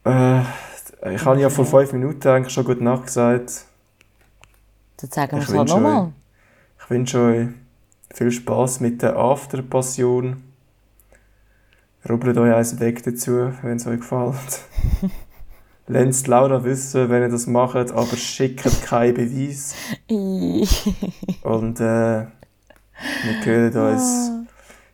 [0.04, 0.42] Äh,
[1.14, 3.66] ich habe ja vor fünf Minuten eigentlich schon gut nachgesagt.
[4.98, 6.12] Dann sagen wir es halt nochmal.
[6.80, 7.48] Ich wünsche euch
[8.14, 10.44] viel Spass mit der After-Passion.
[12.08, 14.62] Rubbelt euch eins weg dazu, wenn es euch gefällt.
[15.88, 19.76] Lasst Laura wissen, wenn ihr das macht, aber schickt keinen Beweis.
[21.44, 22.26] Und äh,
[23.24, 24.32] wir hören uns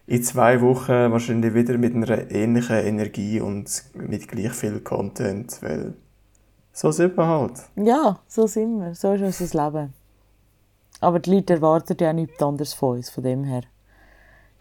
[0.08, 5.94] in zwei Wochen wahrscheinlich wieder mit einer ähnlichen Energie und mit gleich viel Content, weil
[6.74, 7.54] so sind wir halt.
[7.76, 8.96] Ja, so sind wir.
[8.96, 9.94] So ist unser Leben.
[11.00, 13.64] Aber die Leute erwarten ja nichts anderes von uns, von dem her.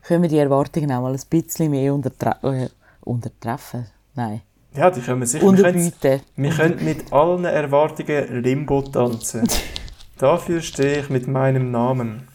[0.02, 2.68] Können wir die Erwartungen auch mal ein bisschen mehr untertre äh,
[3.02, 3.86] untertreffen?
[4.14, 4.42] Nein.
[4.74, 5.44] Ja, die können wir sicher.
[5.44, 6.20] Unterbieten.
[6.36, 9.48] Wir können mit allen Erwartungen Limbo tanzen.
[10.18, 12.28] Dafür stehe ich mit meinem Namen.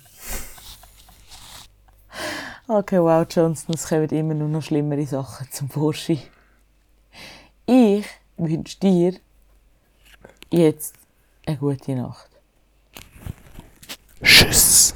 [2.68, 6.20] Okay, wow, Johnson, es kommen immer nur noch schlimmere Sachen zum Vorschein.
[7.68, 8.06] Ich
[8.38, 9.14] wünsche dir
[10.52, 10.96] jetzt
[11.46, 12.30] eine gute Nacht.
[14.24, 14.96] Tschüss.